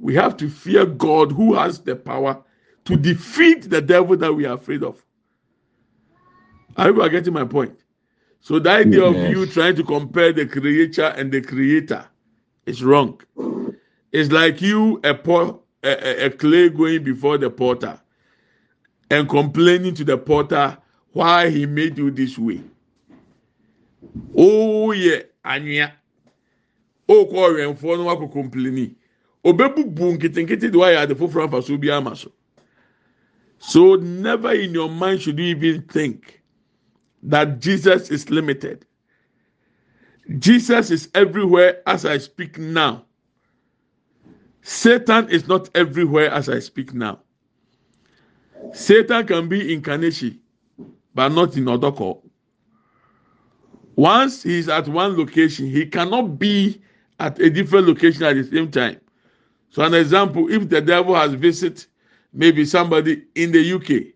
we 0.00 0.14
have 0.14 0.36
to 0.36 0.48
fear 0.48 0.86
god 0.86 1.30
who 1.32 1.54
has 1.54 1.78
the 1.80 1.94
power 1.94 2.42
to 2.84 2.96
defeat 2.96 3.68
the 3.70 3.80
devil 3.80 4.16
that 4.16 4.32
we 4.32 4.46
are 4.46 4.54
afraid 4.54 4.82
of 4.82 5.04
are 6.76 6.90
you 6.90 7.10
getting 7.10 7.34
my 7.34 7.44
point 7.44 7.84
so 8.40 8.58
the 8.58 8.70
idea 8.70 9.04
of 9.04 9.14
you 9.30 9.46
trying 9.46 9.76
to 9.76 9.84
compare 9.84 10.32
the 10.32 10.46
creator 10.46 11.06
and 11.16 11.30
the 11.30 11.40
creator 11.40 12.04
is 12.66 12.82
wrong 12.82 13.20
it's 14.12 14.32
like 14.32 14.60
you 14.60 15.00
a, 15.04 15.14
pot, 15.14 15.60
a, 15.84 16.26
a, 16.26 16.30
clay 16.30 16.68
going 16.68 17.04
before 17.04 17.38
the 17.38 17.48
potter 17.48 18.00
and 19.10 19.28
complaining 19.28 19.94
to 19.94 20.04
the 20.04 20.18
potter 20.18 20.76
why 21.12 21.50
he 21.50 21.66
made 21.66 21.98
you 21.98 22.10
this 22.10 22.38
way. 22.38 22.62
Oh 24.36 24.92
yeah, 24.92 25.22
anya. 25.44 25.94
Oh, 27.08 27.26
call 27.26 27.50
reinforce 27.50 27.98
no 27.98 28.04
wako 28.04 28.28
complaining. 28.28 28.94
Obebubu 29.44 30.16
nketenkete 30.18 30.70
de 30.70 30.78
wayɛ 30.78 31.02
ade 31.02 31.14
foforɔ 31.14 31.44
afa 31.44 31.62
so 31.62 31.76
bi 31.78 31.90
ama 31.90 32.14
so. 32.14 32.30
So 33.58 33.96
never 33.96 34.52
in 34.52 34.72
your 34.72 34.88
mind 34.88 35.22
should 35.22 35.38
you 35.38 35.46
even 35.46 35.82
think 35.82 36.42
that 37.22 37.60
Jesus 37.60 38.10
is 38.10 38.30
limited. 38.30 38.86
Jesus 40.38 40.90
is 40.90 41.08
everywhere 41.14 41.82
as 41.86 42.04
I 42.04 42.18
speak 42.18 42.58
now. 42.58 43.04
Satan 44.62 45.28
is 45.30 45.48
not 45.48 45.70
everywhere 45.74 46.30
as 46.30 46.48
I 46.48 46.58
speak 46.58 46.94
now. 46.94 47.20
Satan 48.72 49.26
can 49.26 49.48
be 49.48 49.72
in 49.72 49.82
Kaneshie, 49.82 50.38
but 51.14 51.30
not 51.30 51.56
in 51.56 51.64
Odorkor. 51.64 52.20
Once 53.96 54.42
he 54.42 54.58
is 54.58 54.68
at 54.68 54.86
one 54.88 55.16
location, 55.16 55.66
he 55.66 55.86
cannot 55.86 56.38
be 56.38 56.80
at 57.18 57.38
a 57.40 57.50
different 57.50 57.86
location 57.86 58.22
at 58.22 58.36
the 58.36 58.44
same 58.44 58.70
time. 58.70 59.00
So, 59.70 59.82
an 59.82 59.94
example: 59.94 60.52
if 60.52 60.68
the 60.68 60.80
devil 60.80 61.14
has 61.14 61.32
visited 61.34 61.86
maybe 62.32 62.64
somebody 62.64 63.24
in 63.34 63.52
the 63.52 63.72
UK, 63.72 64.14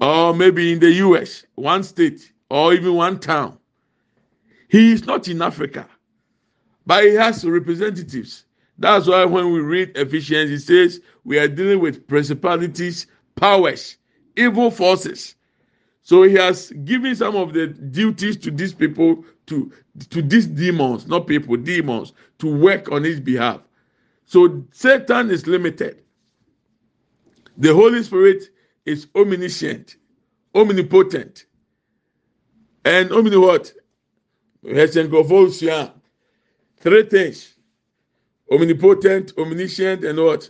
or 0.00 0.34
maybe 0.34 0.72
in 0.72 0.80
the 0.80 0.92
US, 0.92 1.44
one 1.54 1.82
state, 1.82 2.32
or 2.48 2.74
even 2.74 2.94
one 2.94 3.18
town, 3.18 3.58
he 4.68 4.92
is 4.92 5.06
not 5.06 5.28
in 5.28 5.42
Africa, 5.42 5.86
but 6.86 7.04
he 7.04 7.14
has 7.14 7.44
representatives. 7.44 8.44
That's 8.78 9.06
why 9.06 9.24
when 9.26 9.52
we 9.52 9.60
read 9.60 9.92
Ephesians, 9.96 10.50
it 10.50 10.60
says 10.60 11.00
we 11.24 11.38
are 11.38 11.48
dealing 11.48 11.80
with 11.80 12.06
principalities, 12.06 13.06
powers, 13.36 13.96
evil 14.36 14.70
forces. 14.70 15.36
So 16.02 16.22
he 16.22 16.34
has 16.34 16.70
given 16.84 17.14
some 17.14 17.36
of 17.36 17.52
the 17.52 17.68
duties 17.68 18.36
to 18.38 18.50
these 18.50 18.72
people, 18.72 19.24
to, 19.46 19.70
to 20.08 20.22
these 20.22 20.46
demons, 20.46 21.06
not 21.06 21.26
people, 21.26 21.56
demons, 21.56 22.14
to 22.38 22.52
work 22.52 22.90
on 22.90 23.04
his 23.04 23.20
behalf. 23.20 23.60
So 24.30 24.64
Satan 24.72 25.32
is 25.32 25.48
limited. 25.48 26.04
The 27.58 27.74
Holy 27.74 28.00
Spirit 28.04 28.44
is 28.86 29.08
omniscient, 29.16 29.96
omnipotent, 30.54 31.46
and 32.84 33.10
omni 33.10 33.36
what? 33.36 33.72
Three 34.62 34.86
things 37.02 37.54
omnipotent, 38.52 39.32
omniscient, 39.36 40.04
and 40.04 40.20
what? 40.20 40.48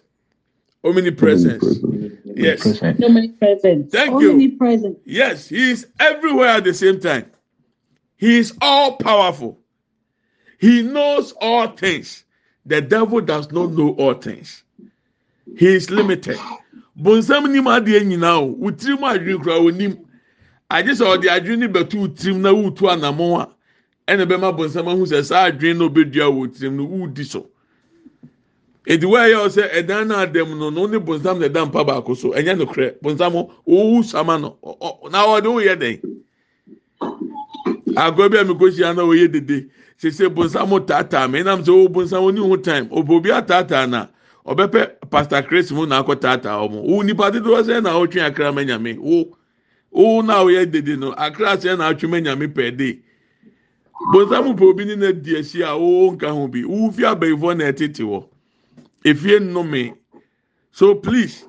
Omnipresence. 0.85 1.79
Yes. 2.25 2.61
Present. 2.63 3.03
Omnipresent. 3.03 3.91
Thank 3.91 4.21
you. 4.21 4.33
Omnipresent. 4.33 4.99
Yes, 5.07 5.49
he 5.49 5.71
is 5.71 5.87
everywhere 5.99 6.49
at 6.49 6.65
the 6.65 6.75
same 6.75 7.01
time. 7.01 7.31
He 8.19 8.37
is 8.37 8.53
all 8.61 8.97
powerful. 8.99 9.59
He 10.59 10.83
knows 10.83 11.33
all 11.41 11.69
things. 11.69 12.25
The 12.71 12.81
devil 12.81 13.21
does 13.21 13.51
not 13.51 13.73
know 13.73 13.97
all 13.99 14.15
things. 14.15 14.63
He 15.59 15.67
is 15.67 15.91
limited. 15.91 16.39
Bonsam 16.97 17.51
nim 17.51 17.65
adeɛ 17.65 18.01
nyinaa 18.07 18.39
o, 18.43 18.55
wotiri 18.55 18.95
mu 19.01 19.07
adwene 19.09 19.43
kura 19.43 19.57
onim. 19.59 19.99
Agye 20.71 20.93
sɛ 20.95 21.05
ɔde 21.17 21.27
adwene 21.29 21.59
ne 21.59 21.67
bɛto 21.69 21.95
wotiri 21.99 22.37
na 22.39 22.53
wotu 22.53 22.87
anamɔ 22.87 23.41
a, 23.43 23.49
ɛna 24.13 24.25
bɛma 24.25 24.57
bonsam 24.57 24.87
ahu 24.87 25.05
sɛ 25.05 25.25
saa 25.25 25.51
adwene 25.51 25.79
na 25.79 25.85
obedua 25.89 26.31
wotiri 26.31 26.71
mu 26.71 26.77
no 26.87 27.07
wodi 27.07 27.25
so. 27.25 27.49
Edi 28.87 29.05
wa 29.05 29.19
yɛ 29.19 29.47
ɔsɛ 29.49 29.71
ɛdan 29.83 30.07
na 30.07 30.21
adam 30.23 30.57
no 30.57 30.71
no 30.71 30.87
ne 30.87 30.99
bonsam 30.99 31.41
na 31.41 31.49
ɛda 31.49 31.67
mpa 31.73 31.85
baako 31.85 32.15
so 32.17 32.31
ɛnyɛ 32.31 32.57
no 32.57 32.67
korɛ 32.67 32.95
bonsam 33.03 33.51
owu 33.67 34.05
sama 34.05 34.39
no 34.39 34.57
na 35.11 35.27
ɔde 35.27 35.47
oyɛ 35.47 35.75
dɛn 35.75 36.21
agorɔ 37.97 38.31
bi 38.31 38.39
a 38.39 38.45
mi 38.45 38.55
ko 38.55 38.67
hyia 38.71 38.95
na 38.95 39.03
oyɛ 39.03 39.27
dede 39.33 39.69
sese 40.01 40.29
taataa 40.81 41.29
sɛ 42.09 42.63
time. 42.65 42.89
Obi 42.91 43.31
ataataa 43.31 43.87
na 43.91 44.07
ɔbɛpɛ 44.47 44.81
mu 45.75 45.87
taataa 46.17 46.57
ɔmo 46.65 47.05
nipa 47.05 47.31
na 47.83 47.91
ɔtwe 47.93 48.23
akra 48.25 48.51
nyame. 48.65 48.97
Na 50.25 50.43
oyɛ 50.45 50.71
dede 50.71 50.99
no 50.99 51.13
akra 51.13 51.57
na 51.77 51.93
atwe 51.93 52.09
nyame 52.23 52.49
pɛ 52.49 52.75
de 52.79 52.99
pɛ 54.57 54.63
obi 54.71 54.97
na 54.97 55.13
di 55.13 55.35
nka 56.13 56.29
ho 56.33 56.49
bi. 56.49 56.63
Fi 56.93 57.03
na 57.55 57.65
ɛtete 57.71 58.01
hɔ 58.01 58.25
efie 59.05 59.39
nnome 59.39 59.95
so 60.73 60.95
please 60.95 61.45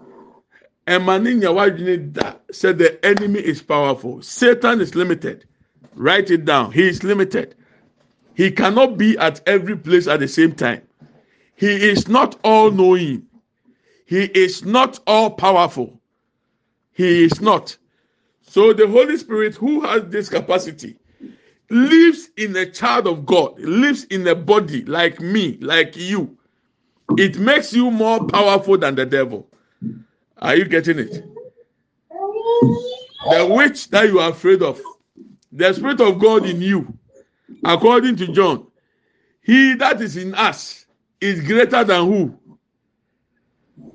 ɛma 0.88 1.24
ne 1.24 1.36
nya 1.36 1.54
wadwene 1.56 2.12
da 2.12 2.34
sɛ 2.52 2.78
the 2.78 3.06
enemy 3.06 3.40
is 3.40 3.62
powerful. 3.62 4.22
Satan 4.22 4.82
is 4.82 4.94
limited. 4.94 5.46
Write 5.96 6.30
it 6.32 6.44
down. 6.44 6.74
He 6.74 6.90
is 6.90 7.02
limited 7.06 7.56
he 8.36 8.52
cannot 8.52 8.98
be 8.98 9.18
at 9.18 9.42
every 9.48 9.78
place 9.78 10.08
at 10.08 10.20
the 10.20 10.28
same 10.28 10.54
time. 10.54 10.82
He 11.56 11.90
is 11.90 12.08
not 12.08 12.40
all 12.44 12.72
knowing 12.72 13.28
he 14.06 14.24
is 14.26 14.66
not 14.66 15.00
all 15.08 15.30
powerful 15.32 16.02
he 16.94 17.24
is 17.24 17.42
not. 17.42 17.78
So 18.42 18.74
the 18.74 18.88
holy 18.88 19.18
spirit 19.18 19.56
who 19.56 19.82
has 19.82 20.04
this 20.08 20.30
capacity 20.30 20.98
lives 21.70 22.30
in 22.38 22.56
a 22.58 22.70
child 22.70 23.08
of 23.08 23.26
god 23.26 23.58
lives 23.60 24.04
in 24.06 24.28
a 24.28 24.36
body 24.36 24.84
like 24.86 25.20
me 25.22 25.58
like 25.62 25.96
you. 25.96 26.38
It 27.18 27.40
makes 27.40 27.74
you 27.74 27.90
more 27.92 28.26
powerful 28.28 28.78
than 28.78 28.96
the 28.96 29.06
devil. 29.06 29.48
Are 30.38 30.56
you 30.56 30.66
getting 30.66 31.00
it? 31.00 31.24
The 33.30 33.48
witch 33.50 33.90
that 33.90 34.08
you 34.08 34.20
are 34.20 34.32
afraid 34.32 34.62
of, 34.62 34.82
the 35.52 35.74
spirit 35.74 36.02
of 36.02 36.20
God 36.20 36.46
in 36.46 36.62
you, 36.62 36.98
according 37.64 38.16
to 38.18 38.28
John, 38.28 38.68
he 39.42 39.76
that 39.76 40.02
is 40.02 40.18
in 40.18 40.34
us 40.36 40.86
is 41.20 41.42
greater 41.46 41.84
than 41.84 42.06
who? 42.06 42.38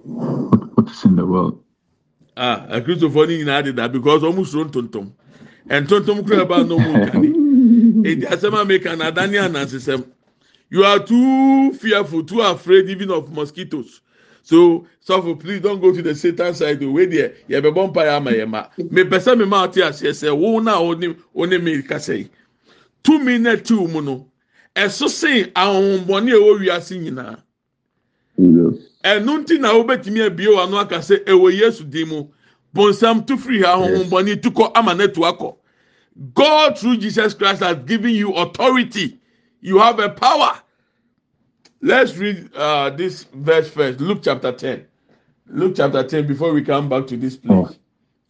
What 0.03 0.91
is 0.91 1.05
in 1.05 1.17
the 1.17 1.27
world? 1.27 1.63
ah 2.37 2.67
akristofoɔ 2.71 3.27
no 3.29 3.33
nyinaa 3.33 3.63
deda 3.65 3.89
because 3.91 4.23
ɔmo 4.23 4.45
soro 4.45 4.65
ntontom 4.69 5.11
ntontom 5.69 6.27
kura 6.27 6.45
ba 6.45 6.63
na 6.65 6.75
ɔmo 6.75 7.11
dwane 7.11 8.07
edi 8.07 8.27
asɛm 8.27 8.55
a 8.61 8.65
meka 8.65 8.97
na 8.97 9.11
adane 9.11 9.39
anansesɛm 9.41 10.05
you 10.69 10.85
are 10.85 10.99
too 10.99 11.73
fearful 11.75 12.23
too 12.25 12.41
afraid 12.41 12.89
even 12.91 13.11
of 13.11 13.33
mosquitoes. 13.33 14.01
So 14.43 14.87
sọfọ 15.07 15.39
please 15.41 15.61
don't 15.61 15.81
go 15.81 15.93
to 15.93 16.03
the 16.03 16.15
satan 16.15 16.55
side. 16.55 16.83
O 16.83 16.91
wey 16.91 17.07
deɛ 17.07 17.33
yɛ 17.49 17.63
bɛ 17.63 17.73
bɔ 17.75 17.93
mpa 17.93 18.03
yɛ 18.05 18.17
ama 18.17 18.31
yɛ 18.33 18.49
ma 18.49 18.67
mepɛ 18.79 19.19
sɛ 19.19 19.39
mema 19.39 19.67
ɔte 19.67 19.83
aseɛ 19.83 20.11
sɛ 20.13 20.37
wo 20.37 20.59
na 20.61 20.75
ɔne 20.77 21.17
ɔne 21.35 21.63
mi 21.63 21.83
kasa 21.83 22.19
yi 22.19 22.29
tumi 23.07 23.39
na 23.41 23.57
tiw 23.57 23.87
mu 23.89 24.01
no 24.03 24.27
ɛso 24.75 25.09
sen 25.09 25.51
ahohombɔne 25.55 26.33
a 26.33 26.37
ɛwɔ 26.37 26.59
wiase 26.61 26.99
nyinaa. 26.99 27.39
Ɛnu 29.05 29.33
nti 29.43 29.59
na 29.61 29.73
wobɛtumi 29.75 30.27
abie 30.27 30.49
wɔn 30.49 30.67
ano 30.67 30.79
aka 30.79 30.97
sɛ 30.99 31.25
ɛwɔ 31.25 31.53
yesu 31.59 31.85
din 31.85 32.09
mu. 32.09 32.27
Bonsam 32.75 33.25
tu 33.27 33.37
firi 33.37 33.63
ha 33.63 33.77
ahohombɔne 33.77 34.43
tu 34.43 34.51
kɔ 34.51 34.73
ama 34.75 34.95
ne 34.95 35.07
to 35.07 35.21
akɔ. 35.21 35.57
God 36.35 36.79
through 36.79 36.97
jesus 36.97 37.35
christ 37.35 37.63
has 37.63 37.77
given 37.87 38.11
you 38.11 38.33
authority. 38.33 39.19
You 39.61 39.79
have 39.79 39.99
a 40.01 40.09
power. 40.09 40.59
Let's 41.83 42.17
read 42.17 42.51
uh, 42.57 42.91
this 42.91 43.25
verse 43.35 43.69
first 43.71 44.01
luke 44.01 44.21
chapter 44.23 44.51
ten. 44.53 44.87
Luke 45.47 45.75
chapter 45.77 46.03
ten 46.03 46.27
before 46.27 46.53
we 46.53 46.63
come 46.63 46.89
back 46.89 47.07
to 47.07 47.17
this 47.17 47.37
place. 47.37 47.79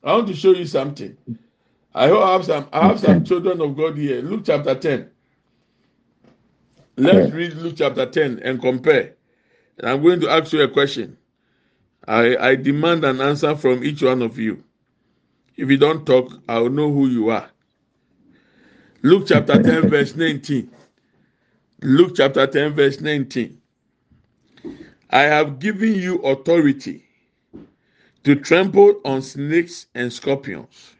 I 0.04 0.12
want 0.12 0.28
to 0.28 0.34
show 0.34 0.52
you 0.52 0.66
something 0.66 1.16
i 1.96 2.08
hope 2.08 2.22
i 2.22 2.32
have 2.34 2.44
some 2.44 2.68
i 2.72 2.86
have 2.86 3.00
some 3.00 3.24
children 3.24 3.60
of 3.62 3.76
god 3.76 3.96
here. 3.96 4.20
Luke 4.20 4.42
chapter 4.44 4.74
ten. 4.74 5.10
Let's 6.96 7.32
read 7.32 7.54
luke 7.54 7.74
chapter 7.78 8.06
ten 8.06 8.38
and 8.40 8.60
compare. 8.60 9.14
And 9.78 9.88
i'm 9.88 10.02
going 10.02 10.20
to 10.20 10.28
ask 10.30 10.52
you 10.52 10.62
a 10.62 10.68
question. 10.68 11.16
I 12.06 12.36
i 12.36 12.54
demand 12.54 13.04
an 13.04 13.20
answer 13.20 13.56
from 13.56 13.82
each 13.82 14.02
one 14.02 14.22
of 14.22 14.38
you. 14.38 14.62
If 15.56 15.70
you 15.70 15.78
don't 15.78 16.06
talk 16.06 16.30
i 16.48 16.58
will 16.58 16.70
know 16.70 16.92
who 16.92 17.08
you 17.08 17.30
are. 17.30 17.50
Luke 19.02 19.24
chapter 19.26 19.62
ten 19.62 19.88
verse 19.88 20.14
nineteen. 20.14 20.70
Luke 21.82 22.12
chapter 22.14 22.46
ten 22.46 22.74
verse 22.74 23.00
nineteen. 23.00 23.62
I 25.08 25.22
have 25.22 25.60
given 25.60 25.94
you 25.94 26.16
authority 26.18 27.04
to 28.24 28.34
trample 28.34 29.00
on 29.04 29.22
snakes 29.22 29.86
and 29.94 30.12
scorpions 30.12 30.95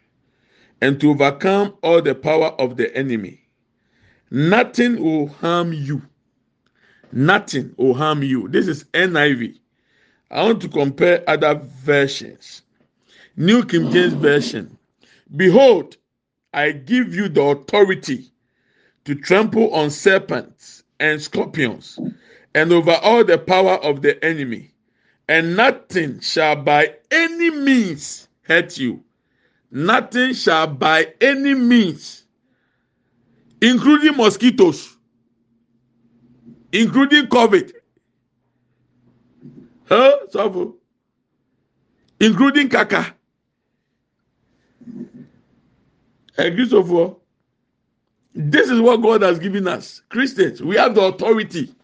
and 0.87 1.01
to 1.01 1.11
overcome 1.11 1.75
all 1.83 2.01
the 2.01 2.15
power 2.15 2.51
of 2.61 2.77
the 2.77 2.97
enemy. 2.97 3.41
Nothing 4.31 5.03
will 5.03 5.27
harm 5.27 5.73
you. 5.73 6.01
Nothing 7.11 7.75
will 7.77 7.95
harm 7.95 8.23
you. 8.23 8.47
This 8.47 8.69
is 8.69 8.85
niv 8.95 9.59
i 10.31 10.45
want 10.45 10.61
to 10.63 10.69
compare 10.69 11.29
other 11.29 11.57
versions. 11.57 12.63
New 13.37 13.65
king 13.65 13.91
james 13.91 14.13
version. 14.13 14.79
Behold 15.35 15.97
i 16.55 16.71
give 16.71 17.13
you 17.13 17.29
the 17.29 17.43
authority 17.43 18.31
to 19.07 19.17
trample 19.17 19.75
on 19.75 19.91
serpents 19.91 20.85
and 21.01 21.21
scorpions 21.21 21.99
and 22.55 22.73
over 22.73 22.95
all 23.03 23.25
the 23.25 23.39
power 23.39 23.75
of 23.83 24.03
the 24.03 24.25
enemy 24.25 24.71
and 25.29 25.57
nothing 25.57 26.21
shall 26.21 26.55
by 26.55 26.95
any 27.11 27.51
means 27.51 28.29
hurt 28.43 28.79
you 28.79 29.03
nothing 29.77 30.33
shall 30.33 30.67
by 30.67 31.07
any 31.21 31.53
means 31.53 32.25
including 33.61 34.17
mosquitoes 34.17 34.97
including 36.73 37.27
covid 37.27 37.73
huh? 39.87 40.13
Sọfọ 40.33 40.73
including 42.21 42.71
kaka 42.71 43.15
ẹgbẹsọfọ 46.39 47.17
this 48.35 48.71
is 48.71 48.81
what 48.81 49.03
god 49.03 49.21
has 49.23 49.39
given 49.39 49.69
us. 49.69 50.01
Christians 50.09 50.63
we 50.63 50.77
have 50.77 50.95
the 50.95 51.03
authority 51.03 51.75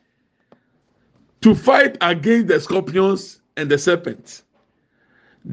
to 1.43 1.55
fight 1.55 1.99
against 2.01 2.49
the 2.49 2.59
scorpions 2.61 3.41
and 3.59 3.71
the 3.71 3.77
serpents. 3.77 4.45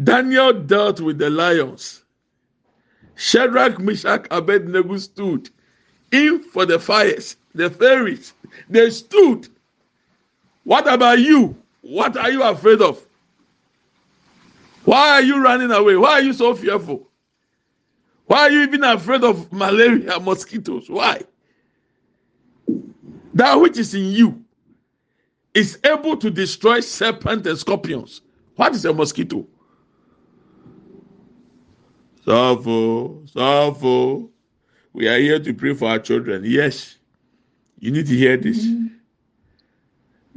Daniel 0.03 0.53
dealt 0.53 1.01
with 1.01 1.17
the 1.17 1.29
lions 1.29 2.03
shadrach 3.19 3.79
meshach 3.79 4.25
abednego 4.31 4.97
stood 4.97 5.49
in 6.11 6.41
for 6.41 6.65
the 6.65 6.79
fires 6.79 7.35
the 7.53 7.69
fairies. 7.69 8.33
They 8.69 8.89
stood. 8.89 9.47
What 10.63 10.91
about 10.91 11.19
you? 11.19 11.55
What 11.81 12.17
are 12.17 12.31
you 12.31 12.43
afraid 12.43 12.81
of? 12.81 13.03
Why 14.85 15.09
are 15.11 15.21
you 15.21 15.41
running 15.41 15.71
away? 15.71 15.95
Why 15.97 16.13
are 16.13 16.21
you 16.21 16.33
so 16.33 16.55
fearful? 16.55 17.07
Why 18.25 18.41
are 18.41 18.51
you 18.51 18.61
even 18.61 18.83
afraid 18.83 19.23
of 19.23 19.51
malaria 19.51 20.19
mosquitoes? 20.19 20.89
Why? 20.89 21.21
That 23.33 23.55
which 23.55 23.77
is 23.77 23.93
in 23.93 24.05
you 24.05 24.43
is 25.53 25.79
able 25.83 26.15
to 26.17 26.29
destroy 26.29 26.79
serpents 26.79 27.47
and 27.47 27.57
scorpions. 27.57 28.21
What 28.55 28.73
is 28.73 28.85
a 28.85 28.93
mosquito 28.93 29.47
Suffer, 32.29 33.25
suffer. 33.25 34.27
We 34.93 35.07
are 35.07 35.17
here 35.17 35.39
to 35.39 35.51
pray 35.51 35.73
for 35.73 35.89
our 35.89 35.97
children. 35.97 36.43
Yes, 36.45 36.95
you 37.79 37.89
need 37.89 38.05
to 38.05 38.15
hear 38.15 38.37
this. 38.37 38.63
Mm-hmm. 38.67 38.85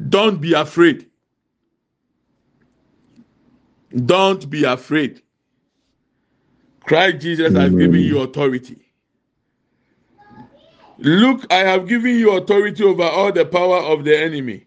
Don't 0.08 0.40
be 0.40 0.54
afraid. 0.54 1.10
Don't 3.94 4.48
be 4.48 4.64
afraid. 4.64 5.20
Christ 6.80 7.20
Jesus 7.20 7.54
has 7.54 7.70
given 7.70 8.00
you 8.00 8.20
authority. 8.20 8.78
Look, 10.96 11.52
I 11.52 11.58
have 11.58 11.86
given 11.86 12.16
you 12.16 12.32
authority 12.38 12.84
over 12.84 13.02
all 13.02 13.32
the 13.32 13.44
power 13.44 13.80
of 13.80 14.04
the 14.04 14.18
enemy. 14.18 14.66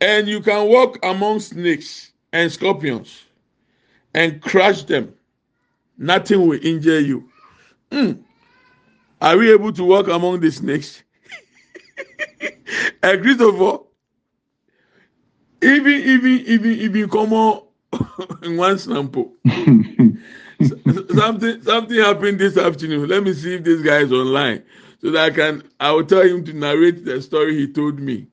And 0.00 0.28
you 0.28 0.40
can 0.40 0.68
walk 0.68 1.00
among 1.02 1.40
snakes 1.40 2.12
and 2.32 2.52
scorpions 2.52 3.24
and 4.14 4.40
crush 4.40 4.84
them. 4.84 5.14
Nothing 6.00 6.48
will 6.48 6.58
injure 6.64 6.98
you. 7.00 7.30
Mm. 7.92 8.24
Are 9.20 9.36
we 9.36 9.52
able 9.52 9.72
to 9.74 9.84
walk 9.84 10.08
among 10.08 10.40
the 10.40 10.50
snakes? 10.50 11.02
and 13.02 13.22
Christopher, 13.22 13.84
even 15.62 15.92
even 15.92 16.32
even 16.46 16.70
even 16.72 17.10
come 17.10 17.34
on 17.34 17.64
in 18.42 18.56
one 18.56 18.78
sample. 18.78 19.34
something 21.14 21.62
something 21.62 21.98
happened 21.98 22.38
this 22.38 22.56
afternoon. 22.56 23.06
Let 23.08 23.22
me 23.24 23.34
see 23.34 23.56
if 23.56 23.64
this 23.64 23.82
guy 23.82 23.98
is 23.98 24.12
online 24.12 24.62
so 25.02 25.10
that 25.10 25.32
I 25.32 25.34
can 25.34 25.62
I 25.80 25.92
will 25.92 26.06
tell 26.06 26.22
him 26.22 26.44
to 26.46 26.54
narrate 26.54 27.04
the 27.04 27.20
story 27.20 27.56
he 27.56 27.70
told 27.70 28.00
me. 28.00 28.28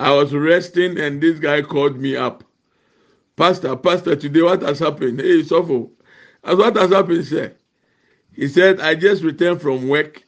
I 0.00 0.12
was 0.12 0.34
resting 0.34 0.98
and 0.98 1.20
this 1.22 1.38
guy 1.38 1.62
called 1.62 1.98
me 1.98 2.16
up. 2.16 2.42
Pastor, 3.36 3.76
Pastor, 3.76 4.16
today 4.16 4.42
what 4.42 4.62
has 4.62 4.80
happened? 4.80 5.20
Hey, 5.20 5.42
Sopho. 5.42 5.90
As 6.44 6.56
what 6.56 6.76
has 6.76 6.90
happened, 6.90 7.26
sir? 7.26 7.54
He 8.32 8.48
said, 8.48 8.80
I 8.80 8.94
just 8.94 9.22
returned 9.22 9.60
from 9.60 9.88
work 9.88 10.24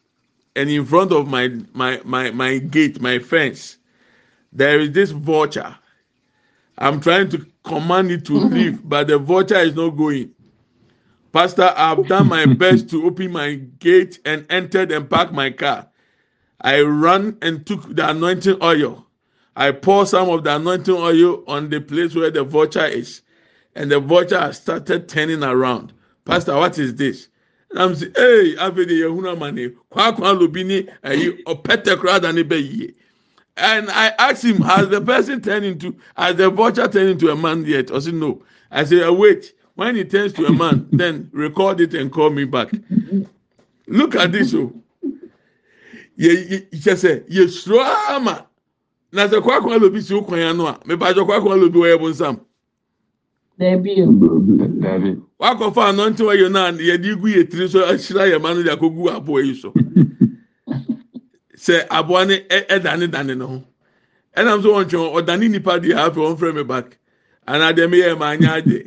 and 0.55 0.69
in 0.71 0.85
front 0.85 1.13
of 1.13 1.29
my 1.29 1.49
my 1.73 2.01
my 2.05 2.31
my 2.31 2.59
gate, 2.59 3.01
my 3.01 3.19
fence, 3.19 3.79
there 4.53 4.79
is 4.81 4.93
this 4.93 5.11
vulture. 5.11 5.77
I'm 6.79 7.01
trying 7.01 7.31
to 7.31 7.47
command 7.65 8.11
it 8.11 8.25
to 8.27 8.33
mm-hmm. 8.33 8.55
leave, 8.55 8.89
but 8.89 9.07
the 9.09 9.19
vulture 9.19 9.59
is 9.59 9.75
not 9.75 9.91
going. 9.91 10.33
Pastor, 11.33 11.73
I've 11.77 12.07
done 12.09 12.29
my 12.29 12.45
best 12.47 12.91
to 12.91 13.07
open 13.07 13.33
my 13.33 13.55
gate 13.55 14.19
and 14.25 14.45
entered 14.51 14.93
and 14.93 15.09
park 15.09 15.33
my 15.33 15.51
car. 15.51 15.89
I 16.61 16.81
ran 16.81 17.39
and 17.41 17.67
took 17.67 17.95
the 17.95 18.11
anointing 18.11 18.59
oil. 18.63 19.07
I 19.57 19.73
poured 19.73 20.09
some 20.09 20.29
of 20.31 20.45
the 20.45 20.57
anointing 20.57 20.95
oil 20.95 21.43
on 21.47 21.71
the 21.71 21.81
place 21.81 22.15
where 22.15 22.31
the 22.31 22.45
vulture 22.45 22.85
is, 22.85 23.23
and 23.75 23.91
the 23.91 24.01
vulture 24.01 24.53
started 24.53 25.09
turning 25.09 25.43
around. 25.43 25.93
Pastor, 26.25 26.57
what 26.57 26.79
is 26.79 26.95
this? 26.95 27.29
And 27.71 27.81
I'm 27.81 27.95
saying, 27.95 28.13
hey, 28.15 28.55
Avede 28.57 28.91
Yehuna 28.91 29.39
Mane, 29.39 29.73
kwa 29.91 30.13
kwa 30.13 30.35
lobini, 30.35 30.89
ayi, 31.03 31.43
opete 31.45 31.97
krada 31.97 32.35
ne 32.35 32.43
be 32.43 32.57
ye. 32.61 32.95
And 33.57 33.91
I 33.91 34.09
asked 34.19 34.45
him, 34.45 34.63
has 34.63 34.89
the 34.89 35.01
person 35.01 35.41
turned 35.43 35.65
into, 35.65 35.97
has 36.17 36.37
the 36.37 36.51
vulture 36.51 36.89
turned 36.89 37.11
into 37.11 37.31
a 37.31 37.37
man 37.37 37.65
yet? 37.67 37.91
I 37.93 37.99
said, 37.99 38.15
no. 38.15 38.43
I 38.71 38.85
said, 38.85 39.03
oh, 39.03 39.13
wait, 39.13 39.53
when 39.75 39.97
he 39.97 40.05
turns 40.05 40.33
to 40.35 40.47
a 40.47 40.53
man, 40.53 40.89
then 40.93 41.31
record 41.33 41.81
it 41.81 41.95
and 41.95 42.11
call 42.13 42.31
me 42.31 42.45
back. 42.45 42.71
Look 43.87 44.15
at 44.17 44.33
this, 44.33 44.55
oh. 44.55 44.73
Ye, 46.17 46.67
ye, 46.71 46.97
say, 46.97 47.23
ye 47.29 47.49
ama. 48.11 48.47
Na 49.13 49.29
sɛ 49.29 49.43
kwa 49.43 49.61
kwa 49.61 49.77
lobi 49.79 50.01
si 50.01 50.15
okwan 50.15 50.39
ya 50.41 50.53
no 50.53 50.67
a, 50.67 50.79
mepatɔ 50.87 51.27
kwa 51.27 51.41
kwa 51.43 51.57
lobi 51.57 51.79
wɔ 51.79 51.97
yɛ 51.97 52.01
bonsam. 52.01 52.41
Dabi 52.41 52.41
o. 52.41 52.41
David. 52.41 52.52
Wakɔfa 55.41 55.83
anɔnten 55.91 56.27
wɔyɛ 56.27 56.53
no 56.53 56.61
a 56.67 56.73
yɛde 56.73 57.21
gu 57.21 57.29
yɛ 57.29 57.51
tiri 57.51 57.69
so 57.71 57.81
ahyira 57.87 58.29
yɛ 58.33 58.43
ma 58.43 58.55
no 58.55 58.63
de 58.63 58.71
akɔgu 58.77 59.11
aboa 59.17 59.43
yi 59.45 59.55
so. 59.55 59.77
Sɛ 61.57 61.87
aboa 61.91 62.27
no 62.27 62.35
ɛ- 62.35 62.67
ɛdane 62.69 63.11
dane 63.11 63.39
ne 63.39 63.45
ho. 63.47 63.65
Ɛnam 64.37 64.63
so 64.63 64.73
wɔn 64.75 64.85
twɛn 64.91 65.15
ɔdane 65.27 65.51
nipa 65.51 65.81
deɛ 65.81 65.95
afɛ 65.97 66.17
wɔn 66.17 66.39
fɛ 66.39 66.55
mi 66.57 66.65
back. 66.65 66.99
Anaa 67.49 67.73
deɛ 67.75 67.91
mi 67.91 67.99
yɛ 68.01 68.19
ma 68.19 68.27
anya 68.33 68.51
agye. 68.61 68.87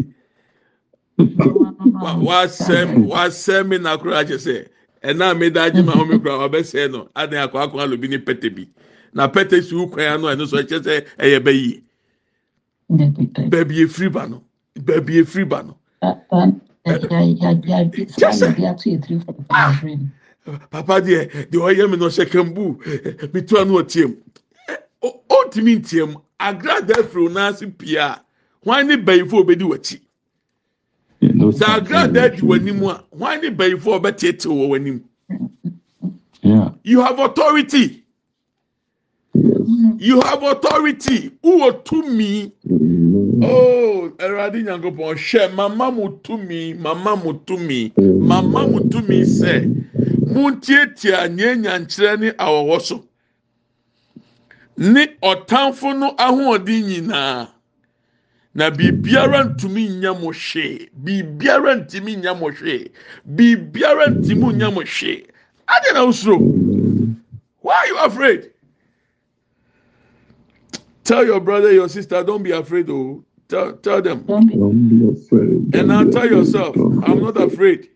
Wasɛm 2.22 2.98
wasɛm 3.06 3.68
mi 3.70 3.78
na 3.80 3.98
kora 3.98 4.24
akyɛ 4.26 4.38
sɛ 4.38 4.68
ɛna 5.04 5.38
mi 5.40 5.50
da 5.52 5.66
agye 5.70 5.84
ma 5.86 5.94
ho 5.96 6.06
mi 6.06 6.20
kora 6.20 6.48
wabɛsɛ 6.50 6.92
no. 6.92 7.10
Adan 7.16 7.48
akɔ 7.50 7.72
akɔ 7.72 7.82
alo 7.82 7.98
bi 7.98 8.08
ne 8.10 8.18
pɛtɛ 8.20 8.56
bi? 8.56 8.68
Na 9.14 9.28
pɛtɛ 9.30 9.64
si 9.64 9.76
wo 9.76 9.88
kwan 9.88 10.08
ano 10.08 10.28
ɛno 10.28 10.48
so 10.48 10.58
ɛkyɛ 10.58 10.80
sɛ 10.84 11.06
ɛyɛ 11.20 11.40
bɛ 11.44 11.54
yie 11.54 11.84
baabi 13.50 13.86
efiri 13.86 14.14
ba 14.14 14.28
no. 14.30 14.45
Baabi 14.84 15.18
efiri 15.20 15.46
ba 15.46 15.64
no 15.64 15.78
papa 20.70 21.02
deɛ 21.02 21.48
deɛ 21.50 21.60
ɔyɛ 21.60 21.90
mi 21.90 21.98
na 21.98 22.06
ɔhyɛ 22.06 22.30
kambu 22.30 22.78
mi 23.34 23.42
to 23.42 23.58
ano 23.60 23.82
ɔtie 23.82 24.06
mu 24.08 24.16
ɔntumi 25.30 25.76
ntie 25.80 26.06
mu 26.08 26.20
agrada 26.40 26.94
efiri 27.00 27.30
n'ase 27.30 27.66
pia 27.78 28.22
wɔn 28.66 28.88
ne 28.88 28.96
bɛyifo 28.98 29.44
obedi 29.44 29.64
wɔkyi 29.64 30.00
sɛ 31.22 31.66
agrada 31.78 32.30
di 32.36 32.42
w'anim 32.42 32.82
a 32.90 33.04
wɔn 33.16 33.42
ne 33.42 33.50
bɛyifo 33.50 34.00
ɔbɛtete 34.00 34.46
wɔ 34.48 34.68
w'anim 34.70 35.02
you 36.84 37.02
have 37.02 37.20
authority 37.20 38.05
you 39.98 40.22
have 40.22 40.44
authority. 40.44 41.32
Wúwo 41.44 41.72
tumi 41.84 42.52
oh 43.44 44.10
ẹrọadé 44.18 44.64
nyankopɔn 44.64 45.16
hwɛ 45.18 45.54
mama 45.54 45.92
mu 45.92 46.10
tumi 46.24 46.74
mama 46.74 47.16
mu 47.16 47.34
tumi 47.46 47.92
mama 47.98 48.68
mu 48.68 48.80
tumi 48.90 49.22
sɛ 49.22 49.66
mu 50.28 50.52
tietia 50.62 51.28
nye 51.30 51.56
nyankyerɛ 51.56 52.20
ne 52.20 52.30
awɔwɔ 52.32 52.82
so. 52.82 53.04
Ne 54.78 55.08
ɔtanfo 55.24 55.98
no 55.98 56.12
ahoɔden 56.18 56.84
nyinaa 56.88 57.48
na 58.54 58.70
biribiara 58.72 59.44
ntumi 59.44 59.90
nya 60.00 60.14
mo 60.14 60.32
hwee 60.32 60.90
biribiara 61.04 61.76
ntumi 61.76 62.16
nya 62.18 62.34
mo 62.34 62.50
hwee 62.52 62.92
biribiara 63.26 64.08
ntumi 64.08 64.54
nya 64.54 64.72
mo 64.72 64.82
hwee 64.82 65.26
adi 65.68 65.94
na 65.94 66.04
osoro 66.06 66.38
why 67.62 67.74
are 67.74 67.88
you 67.88 67.98
afraid. 67.98 68.52
Tell 71.06 71.26
your 71.26 71.40
brother, 71.40 71.72
your 71.72 71.88
sister, 71.88 72.24
don't 72.24 72.44
be 72.44 72.52
afraid. 72.52 72.90
Oh, 72.90 73.24
tell, 73.48 73.74
tell 73.78 74.02
them. 74.02 74.24
Don't 74.26 74.90
be 74.90 75.08
afraid. 75.08 75.76
And 75.76 75.88
now 75.88 76.04
tell 76.04 76.28
yourself, 76.28 76.76
I'm 76.76 77.22
not 77.22 77.38
afraid. 77.38 77.90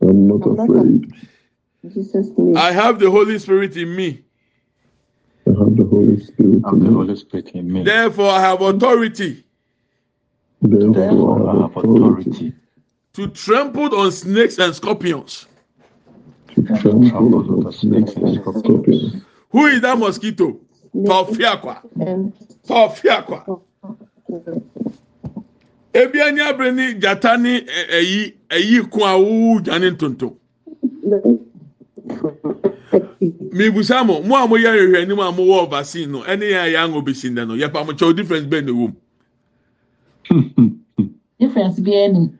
I'm 0.00 0.26
not 0.26 0.46
afraid. 0.58 1.12
Jesus 1.82 2.26
name. 2.36 2.56
I 2.56 2.72
have 2.72 2.98
the 2.98 3.10
Holy 3.10 3.38
Spirit 3.38 3.76
in 3.76 3.94
me. 3.94 4.24
I 5.46 5.50
have 5.50 5.76
the 5.76 5.84
Holy 5.84 6.18
Spirit 6.24 6.62
I'm 6.64 6.76
in 6.76 6.84
the 6.84 6.90
me. 6.90 6.94
Holy 6.94 7.16
Spirit 7.16 7.50
in 7.50 7.72
me. 7.72 7.84
Therefore, 7.84 8.30
I 8.30 8.40
have 8.40 8.62
authority 8.62 9.44
Therefore, 10.62 10.92
Therefore, 10.94 11.50
I 11.50 11.62
have 11.62 11.76
authority 11.76 12.52
to 13.14 13.28
trample 13.28 13.94
on 13.94 14.12
snakes 14.12 14.58
and 14.58 14.74
scorpions. 14.74 15.46
to 16.54 16.62
trample 16.80 17.66
on 17.66 17.72
snakes 17.72 18.14
and 18.14 18.34
scorpions. 18.34 19.22
Who 19.50 19.66
is 19.66 19.80
that 19.82 19.98
mosquito? 19.98 20.58
Tọfiakwa. 20.94 21.74
Tọfiakwa. 22.68 23.60
Ebi 25.92 26.20
ani 26.22 26.40
abiri 26.40 26.72
ni 26.72 26.94
jata 26.94 27.36
ni 27.36 27.60
ẹyi 27.98 28.32
ẹyi 28.50 28.82
kun 28.90 29.02
awu 29.02 29.60
jani 29.64 29.90
ntonto. 29.90 30.36
Mibusa 33.52 34.04
mo, 34.04 34.20
mo 34.22 34.36
a 34.36 34.46
mo 34.46 34.56
yẹ 34.56 34.68
ahwehwẹ 34.68 35.08
ni 35.08 35.14
mo 35.14 35.22
a 35.22 35.32
mo 35.32 35.42
wọ 35.42 35.70
vaccine 35.70 36.12
no, 36.12 36.18
ẹni 36.24 36.46
yẹn 36.52 36.74
a 36.76 36.82
ango 36.84 37.00
besi 37.00 37.30
ndẹ 37.30 37.44
no, 37.46 37.54
yẹ 37.56 37.68
pa 37.72 37.84
mo 37.84 37.92
kyɛw 37.92 38.12
difference 38.16 38.46
bẹ́ẹ̀ 38.48 38.64
na 38.64 38.70
ewu 38.72 38.88
mu. 38.88 38.94
difference 41.40 41.80
bi 41.80 41.90
ɛni 41.90 42.30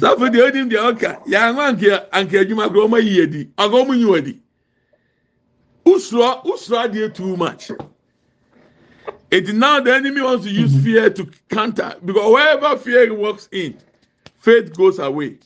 sáfù 0.00 0.24
deɛ 0.32 0.42
onim 0.48 0.68
deɛ 0.70 0.80
ɔka 0.90 1.10
yàrá 1.32 1.62
anke 1.68 1.88
anke 2.12 2.38
adwuma 2.40 2.68
kora 2.68 2.86
ɔmo 2.86 2.96
ayi 2.96 3.22
adi 3.22 3.40
ɔga 3.62 3.76
ɔmo 3.82 3.94
nyi 3.96 4.16
adi 4.18 4.32
usoro 5.86 6.44
usoro 6.44 6.88
adeɛ 6.88 7.14
too 7.14 7.36
much. 7.36 7.70
It 9.30 9.54
now 9.54 9.80
the 9.80 9.94
enemy 9.94 10.20
wants 10.20 10.44
to 10.44 10.50
use 10.50 10.74
fear 10.82 11.10
to 11.10 11.28
counter 11.50 11.94
because 12.04 12.32
wherever 12.32 12.76
fear 12.76 13.12
walks 13.12 13.48
in 13.52 13.76
faith 14.40 14.74
goes 14.76 14.98
away. 14.98 15.38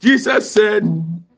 Jesus 0.00 0.50
said 0.50 0.84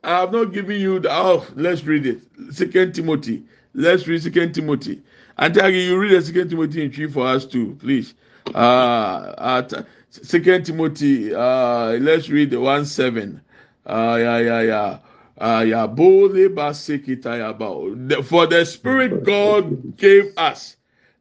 i 0.03 0.19
have 0.19 0.33
not 0.33 0.51
given 0.51 0.79
you 0.81 0.99
the 0.99 1.09
oh 1.11 1.45
let's 1.55 1.83
read 1.83 2.05
it. 2.05 2.21
Second 2.51 2.93
timothy. 2.93 3.43
Let's 3.73 4.07
read 4.07 4.21
second 4.21 4.53
timothy. 4.53 5.01
And 5.37 5.55
again, 5.57 5.73
you 5.73 5.97
read 5.97 6.11
the 6.11 6.21
second 6.21 6.49
timothy 6.49 6.83
in 6.83 6.91
three 6.91 7.07
for 7.09 7.25
us 7.25 7.45
too 7.45 7.75
please. 7.79 8.13
Uh 8.53 9.33
at 9.37 9.85
second 10.09 10.65
timothy 10.65 11.33
uh 11.33 11.91
let's 11.93 12.29
read 12.29 12.51
the 12.51 12.59
one 12.59 12.85
seven. 12.85 13.41
Uh 13.85 14.17
yeah 14.19 14.37
yeah 14.39 14.61
yeah 14.61 14.99
yeah 15.41 15.87
Bole 15.87 16.49
basekita 16.49 17.37
ya 17.37 17.53
ba. 17.53 17.69
The- 18.07 18.23
for 18.23 18.47
the 18.47 18.65
spirit 18.65 19.23
god 19.23 19.77
gave 19.97 20.33
us 20.37 20.77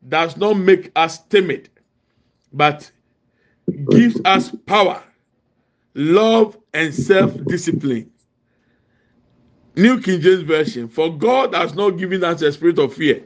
does 0.09 0.37
not 0.37 0.55
make 0.59 0.91
us 0.97 1.19
timid 1.27 1.71
but 2.53 2.91
gives 3.89 4.21
us 4.25 4.51
power 4.67 5.03
love 5.95 6.59
and 6.75 6.95
self-discipline. 6.95 8.11
New 9.77 10.01
king 10.01 10.21
james 10.21 10.43
version 10.43 10.89
for 10.89 11.17
god 11.17 11.55
has 11.55 11.75
not 11.75 11.93
given 11.93 12.25
us 12.25 12.43
a 12.43 12.53
spirit 12.53 12.79
of 12.79 12.95
fear 12.95 13.25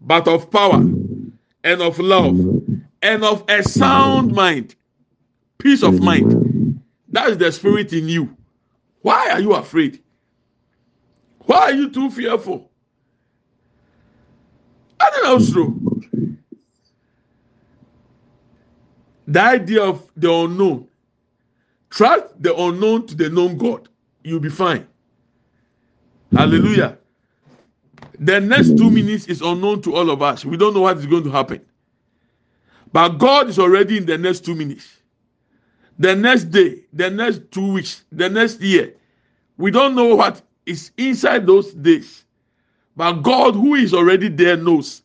but 0.00 0.28
of 0.28 0.50
power 0.50 0.86
and 1.64 1.82
of 1.82 1.98
love 1.98 2.46
and 3.02 3.24
of 3.24 3.44
a 3.48 3.62
sound 3.62 4.32
mind. 4.32 4.74
Peace 5.58 5.82
of 5.82 6.00
mind. 6.00 6.36
That 7.10 7.30
is 7.30 7.38
the 7.38 7.52
spirit 7.52 7.92
in 7.92 8.08
you. 8.08 8.36
Why 9.02 9.30
are 9.30 9.40
you 9.40 9.54
afraid 9.54 10.02
why 11.46 11.58
are 11.58 11.72
you 11.72 11.90
too 11.90 12.10
fearful? 12.10 12.70
I 15.00 15.10
don't 15.10 15.40
know 15.40 15.52
true 15.52 15.86
the 19.26 19.40
idea 19.42 19.82
of 19.82 20.08
the 20.16 20.32
unknown. 20.32 20.88
Trust 21.90 22.40
the 22.42 22.54
unknown 22.54 23.06
to 23.08 23.14
the 23.14 23.28
known 23.30 23.56
god. 23.56 23.88
You'll 24.22 24.40
be 24.40 24.50
fine. 24.50 24.86
Hallelujah. 26.32 26.98
The 28.18 28.40
next 28.40 28.76
two 28.76 28.90
minutes 28.90 29.26
is 29.26 29.40
unknown 29.42 29.82
to 29.82 29.94
all 29.94 30.10
of 30.10 30.22
us. 30.22 30.44
We 30.44 30.56
don't 30.56 30.74
know 30.74 30.82
what 30.82 30.98
is 30.98 31.06
going 31.06 31.24
to 31.24 31.30
happen. 31.30 31.60
But 32.92 33.10
god 33.18 33.48
is 33.48 33.58
already 33.58 33.98
in 33.98 34.06
the 34.06 34.16
next 34.18 34.44
two 34.44 34.54
minutes. 34.54 34.88
The 35.98 36.14
next 36.14 36.44
day 36.44 36.84
the 36.92 37.10
next 37.10 37.42
two 37.50 37.72
weeks 37.72 38.04
the 38.12 38.28
next 38.28 38.60
year 38.60 38.94
we 39.56 39.70
don't 39.70 39.94
know 39.94 40.14
what 40.14 40.42
is 40.66 40.90
inside 40.98 41.46
those 41.46 41.72
days. 41.72 42.24
But 42.96 43.22
god 43.22 43.54
who 43.54 43.74
is 43.74 43.94
already 43.94 44.28
there 44.28 44.56
knows. 44.56 45.02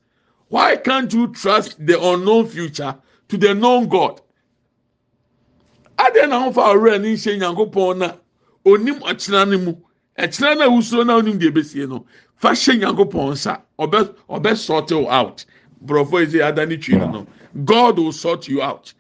Why 0.50 0.76
can't 0.76 1.13
you 1.13 1.28
trust 1.28 1.86
the 1.86 2.02
unknown 2.02 2.47
future 2.47 2.95
to 3.30 3.38
the 3.38 3.54
known 3.54 3.88
god? 3.88 4.21
Adeɛ 5.97 6.28
na 6.30 6.39
ahofa 6.41 6.74
awura 6.74 7.00
ne 7.00 7.13
nhyɛ 7.13 7.39
nyankopɔn 7.39 7.97
na 7.97 8.13
onim 8.65 9.00
ɔkyena 9.02 9.50
no 9.50 9.58
mu. 9.58 9.76
Ɛkyena 10.17 10.58
no 10.58 10.65
a 10.65 10.69
wusoro 10.69 11.06
na 11.06 11.21
onim 11.21 11.39
deɛ 11.39 11.52
ebesie 11.52 11.88
no. 11.88 12.06
Fa 12.36 12.50
hyɛ 12.50 12.80
nyankopɔn 12.82 13.32
nsa. 13.34 13.62
Ɔbɛ 13.80 14.15
ɔbɛ 14.30 14.58
sort 14.58 14.89
you 14.91 15.08
out. 15.10 15.45
Borɔfo 15.86 16.19
yi 16.21 16.26
sɛ 16.28 16.47
ada 16.47 16.78
twi 16.78 16.95
no 16.95 17.28
god 17.65 17.97
will 18.00 18.12
sort 18.12 18.47
you 18.47 18.62
out. 18.62 18.93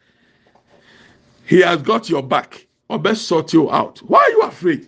He 1.45 1.61
has 1.61 1.81
got 1.81 2.09
your 2.09 2.21
back. 2.23 2.67
Ɔbɛ 2.89 3.15
sort 3.15 3.53
you 3.53 3.71
out. 3.71 3.99
Why 3.99 4.19
are 4.19 4.29
you 4.31 4.41
afraid 4.43 4.87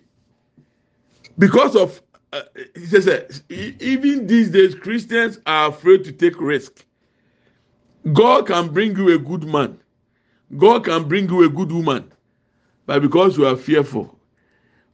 because 1.38 1.76
of 1.76 2.02
uh, 2.32 2.42
he 2.76 2.86
says 2.86 3.08
uh, 3.08 3.30
even 3.50 4.26
these 4.28 4.50
days 4.50 4.74
christians 4.76 5.40
are 5.46 5.70
afraid 5.70 6.04
to 6.04 6.12
take 6.12 6.40
risk. 6.42 6.86
God 8.12 8.48
can 8.48 8.70
bring 8.70 8.98
you 8.98 9.14
a 9.14 9.18
good 9.18 9.44
man. 9.46 9.80
God 10.58 10.84
can 10.86 11.08
bring 11.08 11.30
you 11.30 11.44
a 11.44 11.50
good 11.50 11.72
woman. 11.72 12.12
But 12.86 13.02
because 13.02 13.38
you 13.38 13.46
are 13.48 13.56
fearful 13.56 14.18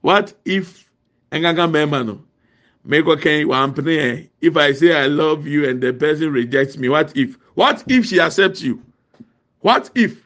what 0.02 0.34
if 0.46 0.90
enganga 1.32 1.70
mema 1.70 2.06
no? 2.06 2.24
Okay 3.12 3.44
wampene 3.44 3.98
eh, 3.98 4.24
if 4.42 4.56
i 4.56 4.72
say 4.72 4.94
i 4.94 5.06
love 5.08 5.46
you 5.46 5.68
and 5.68 5.82
the 5.82 5.94
person 5.94 6.32
rejects 6.32 6.78
me 6.78 6.90
what 6.90 7.16
if? 7.16 7.38
What 7.56 7.84
if 7.88 8.06
she 8.06 8.20
accepts 8.20 8.62
you? 8.62 8.82
What 9.60 9.90
if? 9.96 10.26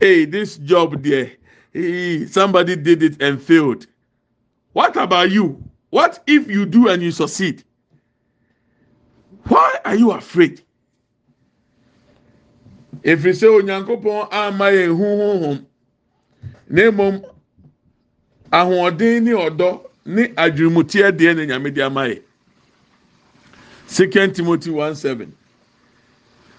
Hey 0.00 0.24
this 0.24 0.56
job 0.58 1.02
there 1.02 1.32
hey, 1.72 2.26
somebody 2.26 2.76
did 2.76 3.02
it 3.02 3.22
and 3.22 3.40
failed. 3.40 3.86
What 4.72 4.96
about 4.96 5.30
you? 5.30 5.62
What 5.90 6.22
if 6.26 6.48
you 6.48 6.64
do 6.66 6.88
and 6.88 7.02
you 7.02 7.10
succeed? 7.10 7.64
Why 9.44 9.78
are 9.84 9.94
you 9.94 10.12
afraid? 10.12 10.62
Efiri 13.02 13.32
sɛ 13.34 13.48
onyankopɔn 13.60 14.28
ama 14.32 14.64
yɛn 14.70 14.96
huhuhum. 14.96 15.64
Na 16.68 16.82
mmom 16.90 17.24
ahoɔden 18.52 19.22
ne 19.24 19.32
ɔdɔ 19.32 19.80
ne 20.06 20.28
adwirimuteɛ 20.28 21.10
deɛ 21.12 21.36
na 21.36 21.42
nyame 21.44 21.74
de 21.74 21.82
ama 21.82 22.02
yɛ 22.02 22.22
second 23.86 24.34
timothy 24.34 24.70
one 24.70 24.94
seven. 24.94 25.34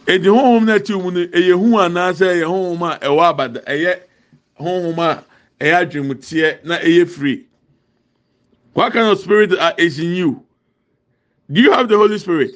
Edi 0.07 0.27
honhom 0.27 0.65
na 0.65 0.77
ti 0.79 0.93
mu 0.93 1.11
no 1.11 1.25
ɛyɛ 1.25 1.53
hu 1.57 1.77
anaasɛ 1.77 2.27
ɛyɛ 2.27 2.45
honhom 2.45 2.81
a 2.91 2.99
ɛwɔ 2.99 3.33
abada 3.33 3.65
ɛyɛ 3.65 3.99
honhom 4.59 4.97
a 4.99 5.23
ɛyɛ 5.59 5.85
adwemteɛ 5.85 6.65
na 6.65 6.77
ɛyɛ 6.79 7.07
free 7.09 7.47
what 8.73 8.93
kind 8.93 9.07
of 9.07 9.19
spirit 9.19 9.51
is 9.77 9.99
in 9.99 10.13
you 10.13 10.43
do 11.51 11.61
you 11.61 11.71
have 11.71 11.87
the 11.89 11.97
holy 11.97 12.17
spirit 12.17 12.51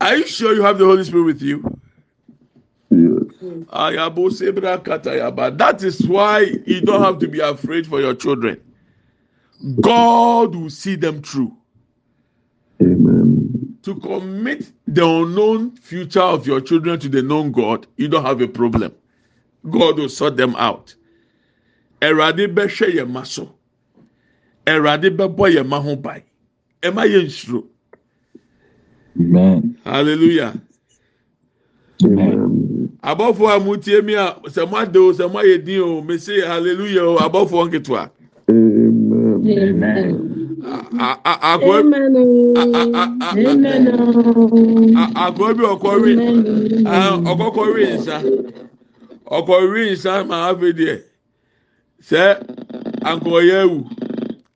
are 0.00 0.16
you 0.16 0.26
sure 0.26 0.54
you 0.54 0.62
have 0.62 0.78
the 0.78 0.84
holy 0.84 1.02
spirit 1.04 1.24
with 1.24 1.42
you. 1.42 1.78
Ah, 3.70 3.90
Katayaba. 3.90 5.56
That 5.58 5.82
is 5.82 6.06
why 6.06 6.40
you 6.66 6.80
don't 6.80 7.02
have 7.02 7.18
to 7.18 7.28
be 7.28 7.40
afraid 7.40 7.86
for 7.86 8.00
your 8.00 8.14
children. 8.14 8.60
God 9.80 10.54
will 10.54 10.70
see 10.70 10.94
them 10.94 11.22
through. 11.22 11.54
Amen. 12.80 13.76
To 13.82 13.94
commit 13.96 14.70
the 14.86 15.04
unknown 15.04 15.76
future 15.76 16.20
of 16.20 16.46
your 16.46 16.60
children 16.60 17.00
to 17.00 17.08
the 17.08 17.22
known 17.22 17.50
God, 17.50 17.86
you 17.96 18.06
don't 18.08 18.24
have 18.24 18.40
a 18.40 18.48
problem. 18.48 18.94
God 19.70 19.98
will 19.98 20.08
sort 20.08 20.36
them 20.36 20.54
out. 20.56 20.94
Ẹ̀rọ̀adé 22.00 22.46
bẹ́ 22.54 22.66
hwẹ́ 22.68 22.94
yẹn 22.96 23.10
ma 23.12 23.22
so. 23.24 23.48
Ẹ̀rọ̀adé 24.66 25.10
bẹ́ 25.16 25.28
bọ́ 25.36 25.54
yẹn 25.54 25.66
ma 25.68 25.78
ho 25.80 25.96
ban. 25.96 26.22
Ẹ 26.82 26.90
má 26.90 27.04
yẹ 27.06 27.22
nsuro. 27.26 27.64
Amen. 29.18 29.76
Hallelujah. 29.84 30.54
Amen. 32.04 32.90
Abọ́fo 33.02 33.48
a 33.56 33.58
mo 33.60 33.76
tie 33.76 34.00
mi 34.02 34.14
a 34.14 34.36
sẹ 34.48 34.64
mo 34.70 34.76
ade 34.76 34.96
o 34.98 35.12
sẹ 35.12 35.26
mo 35.32 35.38
ayẹ 35.40 35.64
din 35.64 35.80
o 35.80 36.02
me 36.02 36.18
say 36.18 36.40
hallelujah 36.40 37.02
o 37.04 37.16
abọ́fo 37.18 37.66
nketewa. 37.68 38.10
Amen. 38.48 39.44
Amen. 39.46 40.58
A- 40.98 41.18
a- 41.24 41.40
Akọ 41.56 41.80
Amen. 41.80 42.16
a- 42.56 42.70
a- 42.78 42.90
a- 43.02 43.16
a- 43.20 43.36
Amen. 43.50 43.88
a- 44.96 45.12
akọ 45.26 45.54
bi 45.56 45.64
ọkọ 45.64 45.90
ri 46.04 46.12
ah, 46.86 47.16
ọkọkọ 47.30 47.62
ri 47.76 47.84
nsa 47.96 48.16
ọkọ 49.36 49.54
ri 49.72 49.82
nsa 49.92 50.24
ma 50.28 50.36
afẹ 50.50 50.68
deɛ 50.78 50.94
sɛ 52.08 52.22
ankɔyɛ 53.10 53.56
ewu 53.64 53.78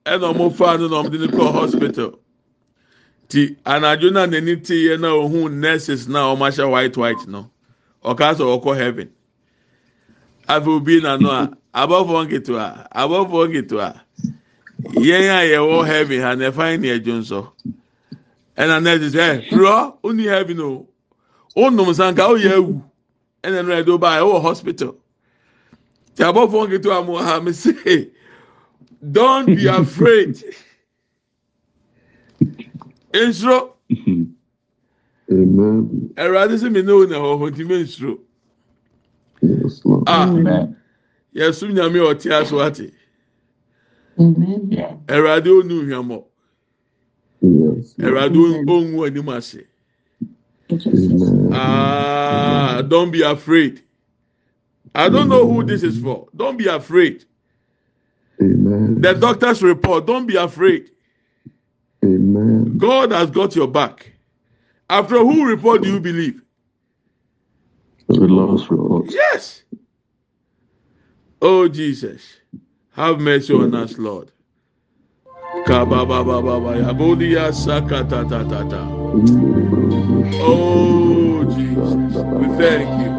ɛna 0.05 0.25
ɔmo 0.33 0.45
fa 0.57 0.77
no 0.77 0.87
na 0.87 0.95
ɔmo 1.01 1.09
de 1.11 1.17
no 1.17 1.27
kɔ 1.27 1.51
hospital. 1.51 2.19
Ti 3.29 3.55
anadwo 3.65 4.11
na 4.11 4.25
n'ani 4.25 4.55
ti 4.65 4.75
yɛ 4.87 4.99
na 4.99 5.09
ohun 5.13 5.59
nurses 5.61 6.07
na 6.07 6.19
ɔmo 6.33 6.43
ahyɛ 6.49 6.69
white 6.69 6.97
white 6.97 7.27
no. 7.27 7.49
Ɔka 8.03 8.35
sɛ 8.37 8.43
ɔkɔ 8.61 8.77
heaven. 8.77 9.09
Afɛ 10.49 10.67
obi 10.67 11.01
na 11.01 11.13
a 11.15 11.49
abɔfo 11.73 12.25
nketewa 12.25 12.87
abɔfo 12.91 13.47
nketewa 13.47 14.01
yɛn 14.95 15.29
a 15.29 15.41
yɛwɔ 15.53 15.85
heaven 15.85 16.21
ha 16.21 16.35
na 16.35 16.49
ɛfa 16.51 16.79
ne 16.79 16.87
ɛdwo 16.99 17.13
nsɔ 17.21 17.47
ɛna 18.57 18.81
nurses 18.83 19.13
ɛ 19.13 19.49
kuro 19.49 19.97
oni 20.03 20.23
heaven 20.23 20.59
o 20.59 20.87
onom 21.55 21.93
sanka 21.93 22.23
oyɛ 22.27 22.51
ewu 22.57 22.81
ɛna 23.43 23.59
ɛno 23.63 23.83
ɛdo 23.83 23.99
ba 23.99 24.17
ɛwɔ 24.19 24.41
hospital. 24.41 24.95
Tí 26.15 26.23
abɔfo 26.23 26.67
nketewa 26.67 27.05
mu 27.05 27.13
ha 27.17 27.39
mi 27.39 27.51
say 27.53 28.09
don't 29.11 29.45
be 29.47 29.67
afraid. 29.79 30.43
Nsoro 33.13 33.71
Amen. 35.31 36.13
ɛwurade 36.15 36.55
sɛ 36.61 36.71
mi 36.71 36.81
ne 36.81 36.93
wo 36.93 37.05
na 37.05 37.17
ɛwɔ 37.17 37.39
hɔ 37.39 37.51
nti 37.51 37.67
mi 37.67 37.83
nsoro 37.83 38.19
ah. 40.07 40.29
Amen. 40.29 40.75
yɛsum 41.35 41.71
nyame 41.73 41.99
a 41.99 42.13
ɔte 42.13 42.31
aso 42.31 42.59
ate 42.61 42.91
ɛwurade 44.17 45.47
onu 45.47 45.83
hwɛmɔ 45.83 46.23
ɛwurade 47.99 48.37
onwu 48.69 49.05
anim 49.07 49.29
ase. 49.29 49.65
Ah 51.53 52.81
don't 52.87 53.11
be 53.11 53.21
afraid. 53.21 53.83
I 54.95 55.09
don't 55.09 55.29
know 55.29 55.47
who 55.47 55.63
this 55.63 55.83
is 55.83 55.99
for. 55.99 56.27
Don't 56.35 56.57
be 56.57 56.67
afraid. 56.67 57.25
Amen. 58.41 59.01
the 59.01 59.13
doctor's 59.13 59.61
report 59.61 60.05
don't 60.05 60.25
be 60.25 60.35
afraid. 60.35 60.89
Amen. 62.03 62.77
god 62.77 63.11
has 63.11 63.29
got 63.31 63.55
your 63.55 63.67
back. 63.67 64.11
After 64.89 65.17
who 65.19 65.45
report 65.47 65.81
do 65.83 65.89
you 65.89 65.99
believe? 65.99 66.41
The 68.07 68.27
last 68.27 68.69
report. 68.69 69.05
yes. 69.09 69.63
Oh 71.41 71.67
jesus. 71.67 72.21
Have 72.91 73.19
mercy 73.19 73.53
on 73.53 73.73
us 73.73 73.97
lord. 73.97 74.31
Kabababababa 75.65 77.51
sakatatata 77.53 79.03
oh 80.41 81.45
jesus. 81.45 82.23
We 82.39 82.47
thank 82.57 82.89
you 83.01 83.11